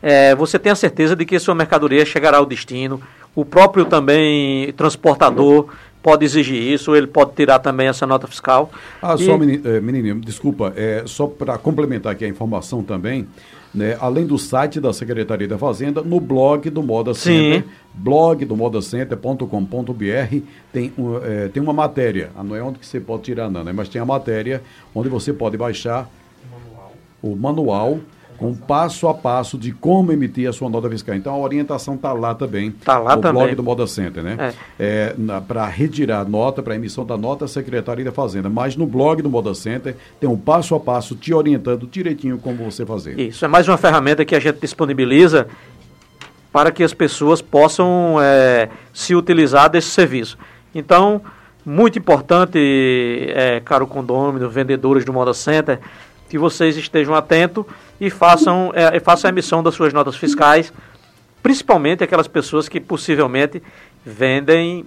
é, 0.00 0.36
você 0.36 0.56
tem 0.56 0.70
a 0.70 0.76
certeza 0.76 1.16
de 1.16 1.24
que 1.24 1.36
sua 1.40 1.54
mercadoria 1.54 2.04
chegará 2.06 2.38
ao 2.38 2.46
destino. 2.46 3.00
O 3.34 3.44
próprio 3.44 3.84
também 3.84 4.72
transportador 4.74 5.68
pode 6.06 6.24
exigir 6.24 6.62
isso, 6.62 6.94
ele 6.94 7.08
pode 7.08 7.32
tirar 7.32 7.58
também 7.58 7.88
essa 7.88 8.06
nota 8.06 8.28
fiscal. 8.28 8.70
Ah, 9.02 9.16
E- 9.16 9.24
só, 9.24 9.32
eh, 9.34 9.80
menininho, 9.80 10.20
desculpa, 10.20 10.72
é, 10.76 11.02
só 11.04 11.26
para 11.26 11.58
complementar 11.58 12.12
aqui 12.12 12.24
a 12.24 12.28
informação 12.28 12.80
também, 12.80 13.26
né, 13.74 13.96
além 14.00 14.24
do 14.24 14.38
site 14.38 14.80
da 14.80 14.92
Secretaria 14.92 15.48
da 15.48 15.58
Fazenda, 15.58 16.02
no 16.02 16.20
blog 16.20 16.70
do 16.70 16.80
Moda 16.80 17.12
Sim. 17.12 17.20
Center, 17.54 17.64
blog 17.92 18.44
do 18.44 18.56
modacenter.com.br, 18.56 20.36
tem, 20.72 20.92
um, 20.96 21.16
eh, 21.16 21.48
tem 21.52 21.60
uma 21.60 21.72
matéria, 21.72 22.30
ah, 22.36 22.44
não 22.44 22.54
é 22.54 22.62
onde 22.62 22.78
que 22.78 22.86
você 22.86 23.00
pode 23.00 23.24
tirar 23.24 23.50
não, 23.50 23.64
né, 23.64 23.72
mas 23.72 23.88
tem 23.88 24.00
a 24.00 24.04
matéria 24.04 24.62
onde 24.94 25.08
você 25.08 25.32
pode 25.32 25.56
baixar 25.56 26.08
o 27.20 27.34
manual 27.34 27.98
com 28.36 28.54
passo 28.54 29.08
a 29.08 29.14
passo 29.14 29.58
de 29.58 29.72
como 29.72 30.12
emitir 30.12 30.48
a 30.48 30.52
sua 30.52 30.68
nota 30.68 30.88
fiscal. 30.88 31.14
Então 31.14 31.34
a 31.34 31.38
orientação 31.38 31.94
está 31.94 32.12
lá 32.12 32.34
também. 32.34 32.70
Tá 32.70 32.98
lá 32.98 33.16
no 33.16 33.22
também. 33.22 33.42
blog 33.42 33.54
do 33.54 33.62
Moda 33.62 33.86
Center, 33.86 34.22
né? 34.22 34.52
É. 34.78 35.14
para 35.46 35.66
retirar 35.66 36.20
a 36.20 36.24
nota, 36.24 36.62
para 36.62 36.74
emissão 36.74 37.04
da 37.04 37.16
nota, 37.16 37.44
a 37.44 37.48
Secretaria 37.48 38.04
da 38.04 38.12
Fazenda. 38.12 38.48
Mas 38.48 38.76
no 38.76 38.86
blog 38.86 39.22
do 39.22 39.30
Moda 39.30 39.54
Center 39.54 39.96
tem 40.20 40.28
um 40.28 40.36
passo 40.36 40.74
a 40.74 40.80
passo 40.80 41.14
te 41.14 41.32
orientando 41.32 41.86
direitinho 41.86 42.38
como 42.38 42.64
você 42.64 42.84
fazer. 42.84 43.18
Isso 43.18 43.44
é 43.44 43.48
mais 43.48 43.68
uma 43.68 43.76
ferramenta 43.76 44.24
que 44.24 44.34
a 44.34 44.40
gente 44.40 44.60
disponibiliza 44.60 45.46
para 46.52 46.70
que 46.70 46.82
as 46.82 46.94
pessoas 46.94 47.42
possam 47.42 48.16
é, 48.20 48.68
se 48.92 49.14
utilizar 49.14 49.68
desse 49.68 49.88
serviço. 49.88 50.38
Então, 50.74 51.20
muito 51.64 51.98
importante, 51.98 52.58
é, 53.34 53.60
caro 53.60 53.86
condômino, 53.86 54.48
vendedores 54.48 55.04
do 55.04 55.12
Moda 55.12 55.34
Center, 55.34 55.80
que 56.28 56.38
vocês 56.38 56.76
estejam 56.76 57.14
atentos 57.14 57.64
e 58.00 58.10
façam, 58.10 58.72
é, 58.74 58.98
façam 59.00 59.28
a 59.28 59.32
emissão 59.32 59.62
das 59.62 59.74
suas 59.74 59.92
notas 59.92 60.16
fiscais, 60.16 60.72
principalmente 61.42 62.02
aquelas 62.02 62.28
pessoas 62.28 62.68
que 62.68 62.80
possivelmente 62.80 63.62
vendem 64.04 64.84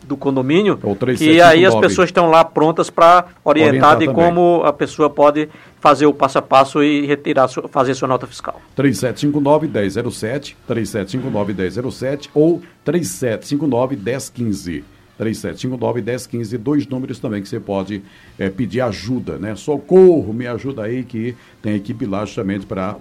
do 0.05 0.17
condomínio, 0.17 0.79
que 1.17 1.41
aí 1.41 1.65
as 1.67 1.75
pessoas 1.75 2.09
estão 2.09 2.31
lá 2.31 2.45
prontas 2.45 2.89
para 2.91 3.27
orientar, 3.45 3.69
orientar 3.69 3.99
de 3.99 4.07
também. 4.07 4.25
como 4.25 4.63
a 4.65 4.73
pessoa 4.73 5.11
pode 5.11 5.49
fazer 5.81 6.07
o 6.07 6.15
passo 6.15 6.39
a 6.39 6.43
passo 6.43 6.83
e 6.83 7.07
retirar, 7.07 7.49
fazer 7.49 7.95
sua 7.95 8.09
nota 8.09 8.27
fiscal. 8.27 8.61
3759-1007, 8.77 10.55
3759-1007 10.69 12.31
ou 12.35 12.63
3759-1015. 12.87 14.83
3759-1015, 15.19 16.57
dois 16.59 16.87
números 16.87 17.19
também 17.19 17.43
que 17.43 17.49
você 17.49 17.59
pode 17.59 18.03
é, 18.39 18.49
pedir 18.49 18.81
ajuda, 18.81 19.37
né? 19.37 19.57
Socorro, 19.57 20.33
me 20.33 20.47
ajuda 20.47 20.85
aí 20.85 21.03
que 21.03 21.35
tem 21.61 21.75
equipe 21.75 22.07
lá 22.07 22.25
justamente 22.25 22.65
para 22.65 22.97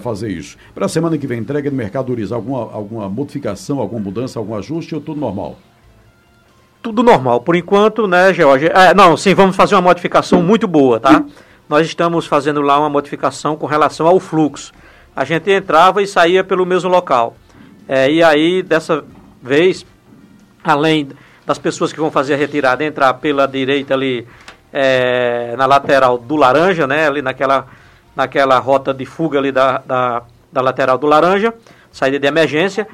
fazer 0.00 0.30
isso. 0.30 0.56
Para 0.74 0.86
a 0.86 0.88
semana 0.88 1.18
que 1.18 1.26
vem, 1.26 1.40
entrega 1.40 1.68
de 1.68 1.76
mercadorias, 1.76 2.30
alguma, 2.30 2.72
alguma 2.72 3.08
modificação, 3.08 3.80
alguma 3.80 4.00
mudança, 4.00 4.38
algum 4.38 4.54
ajuste 4.54 4.94
ou 4.94 5.00
tudo 5.00 5.20
normal? 5.20 5.58
Tudo 6.86 7.02
normal. 7.02 7.40
Por 7.40 7.56
enquanto, 7.56 8.06
né, 8.06 8.32
George? 8.32 8.66
É, 8.66 8.94
não, 8.94 9.16
sim, 9.16 9.34
vamos 9.34 9.56
fazer 9.56 9.74
uma 9.74 9.82
modificação 9.82 10.40
muito 10.40 10.68
boa, 10.68 11.00
tá? 11.00 11.24
Nós 11.68 11.84
estamos 11.84 12.26
fazendo 12.26 12.60
lá 12.60 12.78
uma 12.78 12.88
modificação 12.88 13.56
com 13.56 13.66
relação 13.66 14.06
ao 14.06 14.20
fluxo. 14.20 14.72
A 15.14 15.24
gente 15.24 15.50
entrava 15.50 16.00
e 16.00 16.06
saía 16.06 16.44
pelo 16.44 16.64
mesmo 16.64 16.88
local. 16.88 17.36
É, 17.88 18.08
e 18.08 18.22
aí, 18.22 18.62
dessa 18.62 19.04
vez, 19.42 19.84
além 20.62 21.08
das 21.44 21.58
pessoas 21.58 21.92
que 21.92 21.98
vão 21.98 22.08
fazer 22.08 22.34
a 22.34 22.36
retirada 22.36 22.84
entrar 22.84 23.14
pela 23.14 23.48
direita 23.48 23.94
ali 23.94 24.24
é, 24.72 25.56
na 25.56 25.66
lateral 25.66 26.18
do 26.18 26.36
laranja, 26.36 26.86
né? 26.86 27.08
Ali 27.08 27.20
naquela, 27.20 27.66
naquela 28.14 28.60
rota 28.60 28.94
de 28.94 29.04
fuga 29.04 29.40
ali 29.40 29.50
da, 29.50 29.78
da, 29.78 30.22
da 30.52 30.60
lateral 30.60 30.98
do 30.98 31.08
laranja, 31.08 31.52
saída 31.90 32.20
de 32.20 32.28
emergência. 32.28 32.86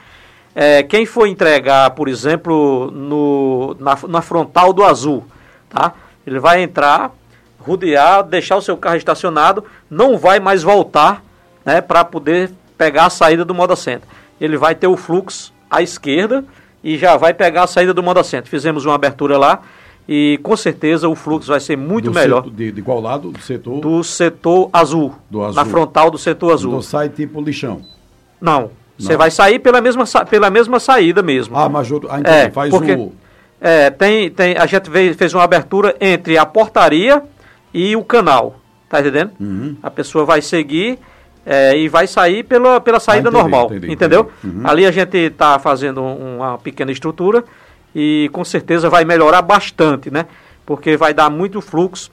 É, 0.55 0.83
quem 0.83 1.07
for 1.07 1.27
entregar, 1.27 1.91
por 1.91 2.09
exemplo, 2.09 2.91
no, 2.91 3.75
na, 3.81 3.97
na 4.09 4.23
frontal 4.23 4.73
do 4.73 4.85
azul, 4.85 5.25
tá? 5.69 5.95
Ele 6.27 6.39
vai 6.39 6.63
entrar, 6.63 7.11
rodear, 7.59 8.23
deixar 8.23 8.57
o 8.57 8.63
seu 8.63 8.77
carro 8.77 8.97
estacionado, 8.97 9.65
não 9.91 10.19
vai 10.19 10.39
mais 10.39 10.63
voltar 10.63 11.23
né, 11.65 11.81
para 11.81 12.05
poder 12.05 12.51
pegar 12.77 13.07
a 13.07 13.11
saída 13.11 13.45
do 13.45 13.55
Moda 13.55 13.77
Center. 13.77 14.07
Ele 14.41 14.57
vai 14.57 14.75
ter 14.75 14.87
o 14.87 14.97
fluxo 14.97 15.53
à 15.71 15.83
esquerda 15.83 16.45
e 16.83 16.99
já 16.99 17.17
vai 17.17 17.33
pegar 17.33 17.65
a 17.65 17.67
saída 17.67 17.95
do 17.95 18.03
Moda 18.03 18.23
Center. 18.23 18.49
Fizemos 18.49 18.85
uma 18.85 18.95
abertura 18.95 19.39
lá 19.39 19.63
e 20.09 20.39
com 20.43 20.57
certeza 20.57 21.09
o 21.09 21.15
fluxo 21.15 21.49
vai 21.49 21.61
ser 21.61 21.77
muito 21.77 22.07
do 22.07 22.15
melhor. 22.15 22.43
Setor, 22.43 22.57
de, 22.57 22.73
de, 22.73 22.83
qual 22.83 23.01
lado? 23.01 23.31
Do 23.31 23.41
setor? 23.41 23.81
Do 23.81 24.05
setor 24.05 24.69
azul. 24.73 25.15
Do 25.31 25.43
azul. 25.43 25.55
Na 25.55 25.65
frontal 25.65 26.11
do 26.11 26.19
setor 26.19 26.53
azul. 26.53 26.73
Então 26.73 26.83
sai 26.83 27.09
tipo 27.09 27.41
lixão. 27.41 27.83
Não, 28.41 28.71
você 29.03 29.17
vai 29.17 29.31
sair 29.31 29.59
pela 29.59 29.81
mesma, 29.81 30.05
pela 30.29 30.51
mesma 30.51 30.79
saída 30.79 31.23
mesmo. 31.23 31.57
Ah, 31.57 31.69
mas 31.69 31.91
ah, 31.93 32.21
então, 32.21 32.33
é, 32.33 32.51
faz 32.51 32.71
porque, 32.71 32.93
o... 32.93 33.13
É, 33.61 33.91
tem, 33.91 34.31
tem, 34.31 34.57
a 34.57 34.67
gente 34.67 34.91
fez, 34.91 35.17
fez 35.17 35.35
uma 35.35 35.43
abertura 35.43 35.95
entre 36.01 36.39
a 36.39 36.47
portaria 36.47 37.23
e 37.73 37.95
o 37.97 38.05
canal, 38.05 38.57
tá 38.89 39.01
entendendo? 39.01 39.33
Uhum. 39.41 39.77
A 39.83 39.91
pessoa 39.91 40.25
vai 40.25 40.43
seguir 40.43 40.99
é, 41.45 41.77
e 41.77 41.89
vai 41.89 42.07
sair 42.07 42.43
pela, 42.45 42.81
pela 42.81 43.01
saída 43.01 43.29
ah, 43.29 43.31
entendi, 43.31 43.43
normal, 43.43 43.67
entendi, 43.67 43.93
entendeu? 43.93 44.31
Entendi. 44.43 44.57
Uhum. 44.59 44.67
Ali 44.69 44.87
a 44.87 44.91
gente 44.91 45.17
está 45.17 45.59
fazendo 45.59 46.03
uma 46.03 46.59
pequena 46.59 46.93
estrutura 46.93 47.45
e 47.95 48.31
com 48.33 48.45
certeza 48.45 48.89
vai 48.89 49.05
melhorar 49.05 49.43
bastante, 49.43 50.11
né? 50.11 50.27
Porque 50.65 50.97
vai 50.97 51.13
dar 51.13 51.29
muito 51.31 51.61
fluxo 51.61 52.11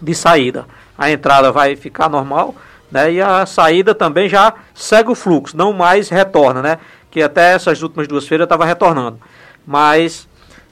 de 0.00 0.14
saída. 0.14 0.66
A 0.96 1.10
entrada 1.10 1.52
vai 1.52 1.76
ficar 1.76 2.08
normal, 2.08 2.54
né? 2.90 3.12
E 3.12 3.20
a 3.20 3.44
saída 3.46 3.94
também 3.94 4.28
já 4.28 4.54
segue 4.74 5.10
o 5.10 5.14
fluxo, 5.14 5.56
não 5.56 5.72
mais 5.72 6.08
retorna, 6.08 6.62
né? 6.62 6.78
Que 7.10 7.22
até 7.22 7.54
essas 7.54 7.82
últimas 7.82 8.08
duas 8.08 8.26
feiras 8.26 8.44
estava 8.44 8.64
retornando. 8.64 9.18
Mas, 9.66 10.28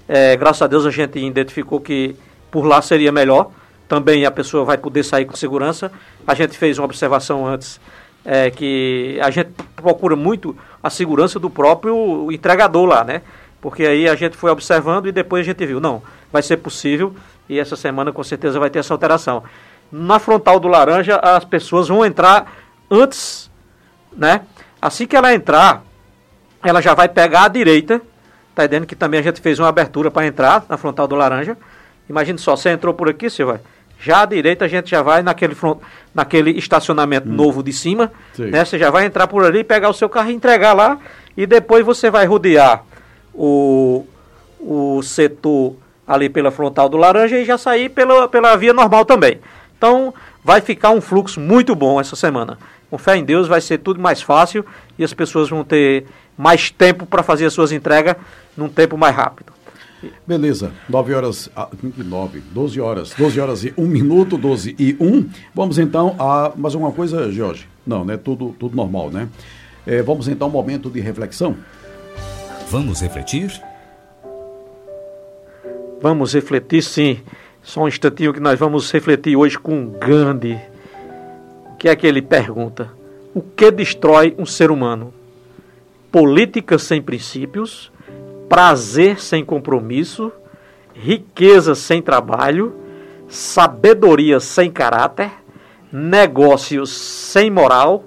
é, 0.08 0.36
graças 0.36 0.62
a 0.62 0.66
Deus, 0.66 0.86
a 0.86 0.90
gente 0.90 1.18
identificou 1.18 1.80
que 1.80 2.16
por 2.50 2.64
lá 2.64 2.80
seria 2.80 3.12
melhor. 3.12 3.50
Também 3.88 4.24
a 4.24 4.30
pessoa 4.30 4.64
vai 4.64 4.78
poder 4.78 5.04
sair 5.04 5.24
com 5.24 5.36
segurança. 5.36 5.92
A 6.26 6.34
gente 6.34 6.56
fez 6.56 6.78
uma 6.78 6.86
observação 6.86 7.46
antes 7.46 7.80
é, 8.24 8.50
que 8.50 9.18
a 9.22 9.30
gente 9.30 9.50
procura 9.76 10.16
muito 10.16 10.56
a 10.82 10.90
segurança 10.90 11.38
do 11.38 11.48
próprio 11.48 12.30
entregador 12.32 12.84
lá, 12.84 13.04
né? 13.04 13.22
Porque 13.60 13.84
aí 13.84 14.08
a 14.08 14.14
gente 14.14 14.36
foi 14.36 14.50
observando 14.50 15.06
e 15.06 15.12
depois 15.12 15.42
a 15.42 15.44
gente 15.44 15.64
viu, 15.64 15.80
não, 15.80 16.02
vai 16.32 16.42
ser 16.42 16.56
possível 16.56 17.14
e 17.48 17.58
essa 17.58 17.76
semana 17.76 18.12
com 18.12 18.22
certeza 18.22 18.58
vai 18.58 18.68
ter 18.68 18.80
essa 18.80 18.92
alteração 18.92 19.44
na 19.90 20.18
frontal 20.18 20.58
do 20.58 20.68
laranja 20.68 21.16
as 21.16 21.44
pessoas 21.44 21.88
vão 21.88 22.04
entrar 22.04 22.52
antes, 22.90 23.50
né? 24.16 24.42
Assim 24.80 25.06
que 25.06 25.16
ela 25.16 25.34
entrar, 25.34 25.82
ela 26.62 26.80
já 26.80 26.94
vai 26.94 27.08
pegar 27.08 27.44
a 27.44 27.48
direita, 27.48 28.00
tá 28.54 28.64
entendendo 28.64 28.86
que 28.86 28.96
também 28.96 29.20
a 29.20 29.22
gente 29.22 29.40
fez 29.40 29.58
uma 29.58 29.68
abertura 29.68 30.10
para 30.10 30.26
entrar 30.26 30.64
na 30.68 30.76
frontal 30.76 31.06
do 31.06 31.14
laranja. 31.14 31.56
Imagine 32.08 32.38
só, 32.38 32.54
você 32.54 32.70
entrou 32.70 32.94
por 32.94 33.08
aqui, 33.08 33.28
Silvio, 33.28 33.60
já 33.98 34.22
à 34.22 34.26
direita 34.26 34.64
a 34.64 34.68
gente 34.68 34.90
já 34.90 35.02
vai 35.02 35.22
naquele, 35.22 35.54
front, 35.54 35.78
naquele 36.14 36.50
estacionamento 36.52 37.28
hum. 37.28 37.32
novo 37.32 37.62
de 37.62 37.72
cima, 37.72 38.12
Sim. 38.34 38.46
né? 38.46 38.64
Você 38.64 38.78
já 38.78 38.90
vai 38.90 39.06
entrar 39.06 39.26
por 39.26 39.44
ali, 39.44 39.64
pegar 39.64 39.88
o 39.88 39.94
seu 39.94 40.08
carro 40.08 40.30
e 40.30 40.34
entregar 40.34 40.72
lá, 40.72 40.98
e 41.36 41.46
depois 41.46 41.84
você 41.84 42.10
vai 42.10 42.26
rodear 42.26 42.84
o, 43.34 44.06
o 44.60 45.02
setor 45.02 45.76
ali 46.06 46.28
pela 46.28 46.50
frontal 46.50 46.88
do 46.88 46.96
laranja 46.96 47.36
e 47.38 47.44
já 47.44 47.58
sair 47.58 47.88
pela, 47.88 48.28
pela 48.28 48.56
via 48.56 48.72
normal 48.72 49.04
também. 49.04 49.40
Então, 49.76 50.14
vai 50.42 50.60
ficar 50.60 50.90
um 50.90 51.00
fluxo 51.00 51.40
muito 51.40 51.74
bom 51.74 52.00
essa 52.00 52.16
semana. 52.16 52.58
Com 52.88 52.96
fé 52.96 53.16
em 53.16 53.24
Deus, 53.24 53.48
vai 53.48 53.60
ser 53.60 53.78
tudo 53.78 54.00
mais 54.00 54.22
fácil 54.22 54.64
e 54.98 55.04
as 55.04 55.12
pessoas 55.12 55.48
vão 55.48 55.64
ter 55.64 56.06
mais 56.36 56.70
tempo 56.70 57.04
para 57.04 57.22
fazer 57.22 57.46
as 57.46 57.52
suas 57.52 57.72
entregas 57.72 58.16
num 58.56 58.68
tempo 58.68 58.96
mais 58.96 59.14
rápido. 59.14 59.52
Beleza, 60.26 60.72
9 60.88 61.14
horas, 61.14 61.50
9, 61.96 62.42
12 62.52 62.80
horas, 62.80 63.14
12 63.16 63.40
horas 63.40 63.64
e 63.64 63.74
1 63.76 63.86
minuto, 63.86 64.36
12 64.36 64.76
e 64.78 64.96
1. 65.00 65.28
Vamos 65.54 65.78
então 65.78 66.14
a 66.18 66.52
mais 66.54 66.74
alguma 66.74 66.92
coisa, 66.92 67.30
Jorge? 67.32 67.66
Não, 67.86 68.04
né? 68.04 68.16
Tudo, 68.16 68.54
tudo 68.58 68.76
normal, 68.76 69.10
né? 69.10 69.28
É, 69.86 70.02
vamos 70.02 70.28
então 70.28 70.48
a 70.48 70.50
um 70.50 70.52
momento 70.52 70.90
de 70.90 71.00
reflexão. 71.00 71.56
Vamos 72.68 73.00
refletir? 73.00 73.60
Vamos 76.00 76.34
refletir 76.34 76.82
sim. 76.82 77.20
Só 77.66 77.82
um 77.82 77.88
instantinho 77.88 78.32
que 78.32 78.38
nós 78.38 78.56
vamos 78.56 78.92
refletir 78.92 79.34
hoje 79.34 79.58
com 79.58 79.88
Gandhi, 79.88 80.56
que 81.80 81.88
é 81.88 81.96
que 81.96 82.06
ele 82.06 82.22
pergunta: 82.22 82.92
o 83.34 83.42
que 83.42 83.72
destrói 83.72 84.36
um 84.38 84.46
ser 84.46 84.70
humano? 84.70 85.12
Política 86.12 86.78
sem 86.78 87.02
princípios, 87.02 87.90
prazer 88.48 89.20
sem 89.20 89.44
compromisso, 89.44 90.30
riqueza 90.94 91.74
sem 91.74 92.00
trabalho, 92.00 92.72
sabedoria 93.28 94.38
sem 94.38 94.70
caráter, 94.70 95.32
negócios 95.90 96.92
sem 96.92 97.50
moral, 97.50 98.04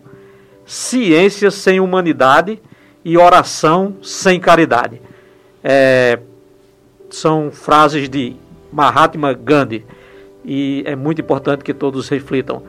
ciência 0.66 1.52
sem 1.52 1.82
humanidade 1.82 2.62
e 3.04 3.18
oração 3.18 3.98
sem 4.02 4.40
caridade. 4.40 5.02
É, 5.62 6.18
são 7.10 7.52
frases 7.52 8.08
de 8.08 8.38
Mahatma 8.72 9.34
Gandhi. 9.34 9.86
E 10.44 10.84
é 10.86 10.96
muito 10.96 11.22
importante 11.22 11.64
que 11.64 11.74
todos 11.74 12.08
reflitam. 12.10 12.64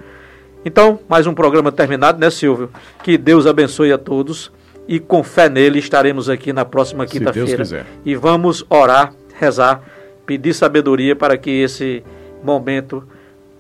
Então, 0.65 0.99
mais 1.09 1.27
um 1.27 1.35
programa 1.35 1.73
terminado, 1.73 2.19
né, 2.19 2.31
Silvio? 2.31 2.71
Que 3.03 3.17
Deus 3.17 3.47
abençoe 3.47 3.93
a 3.93 3.99
todos 3.99 4.53
e 4.87 4.99
com 4.99 5.23
fé 5.23 5.49
nele 5.49 5.79
estaremos 5.79 6.29
aqui 6.29 6.53
na 6.53 6.65
próxima 6.65 7.07
quinta-feira. 7.07 7.87
E 8.05 8.15
vamos 8.15 8.65
orar, 8.69 9.15
rezar, 9.39 9.83
pedir 10.27 10.53
sabedoria 10.53 11.17
para 11.17 11.39
que 11.39 11.51
esse 11.51 12.03
momento 12.43 13.05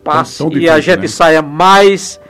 passe 0.04 0.38
tão, 0.38 0.48
tão 0.48 0.58
difícil, 0.58 0.74
e 0.74 0.76
a 0.76 0.80
gente 0.80 1.00
né? 1.00 1.08
saia 1.08 1.42
mais, 1.42 2.20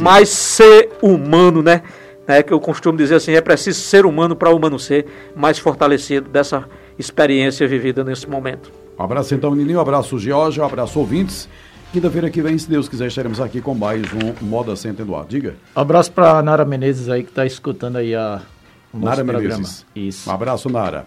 mais 0.00 0.28
ser 0.28 0.90
humano, 1.02 1.62
né? 1.62 1.82
É 2.26 2.42
que 2.42 2.52
eu 2.52 2.60
costumo 2.60 2.96
dizer 2.96 3.16
assim, 3.16 3.32
é 3.32 3.40
preciso 3.40 3.80
ser 3.80 4.06
humano 4.06 4.34
para 4.34 4.50
o 4.50 4.56
humano 4.56 4.78
ser 4.78 5.06
mais 5.36 5.58
fortalecido 5.58 6.30
dessa 6.30 6.64
experiência 6.98 7.68
vivida 7.68 8.02
nesse 8.02 8.28
momento. 8.28 8.70
Um 8.98 9.02
abraço 9.02 9.34
então, 9.34 9.54
Nininho. 9.54 9.78
Um 9.78 9.82
abraço, 9.82 10.18
George. 10.18 10.60
Um 10.60 10.64
abraço, 10.64 10.98
ouvintes. 10.98 11.48
Quinta-feira 11.92 12.28
que 12.28 12.42
vem, 12.42 12.58
se 12.58 12.68
Deus 12.68 12.88
quiser, 12.88 13.06
estaremos 13.06 13.40
aqui 13.40 13.60
com 13.60 13.74
mais 13.74 14.02
um 14.12 14.44
Moda 14.44 14.74
Center 14.74 15.06
ar. 15.14 15.26
Diga. 15.26 15.54
Abraço 15.74 16.10
para 16.10 16.42
Nara 16.42 16.64
Menezes 16.64 17.08
aí, 17.08 17.22
que 17.22 17.30
está 17.30 17.46
escutando 17.46 17.96
aí 17.96 18.14
a, 18.14 18.42
Nara 18.92 19.24
programa. 19.24 19.56
Menezes. 19.58 19.86
Isso. 19.94 20.28
Um 20.28 20.32
abraço, 20.32 20.68
Nara. 20.68 21.06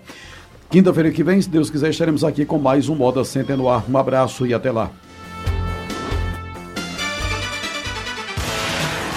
Quinta-feira 0.69 1.11
que 1.11 1.23
vem, 1.23 1.41
se 1.41 1.49
Deus 1.49 1.69
quiser, 1.69 1.89
estaremos 1.89 2.23
aqui 2.23 2.45
com 2.45 2.57
mais 2.57 2.89
um 2.89 2.95
Moda 2.95 3.23
Center 3.23 3.57
no 3.57 3.69
ar. 3.69 3.83
Um 3.89 3.97
abraço 3.97 4.45
e 4.45 4.53
até 4.53 4.71
lá. 4.71 4.91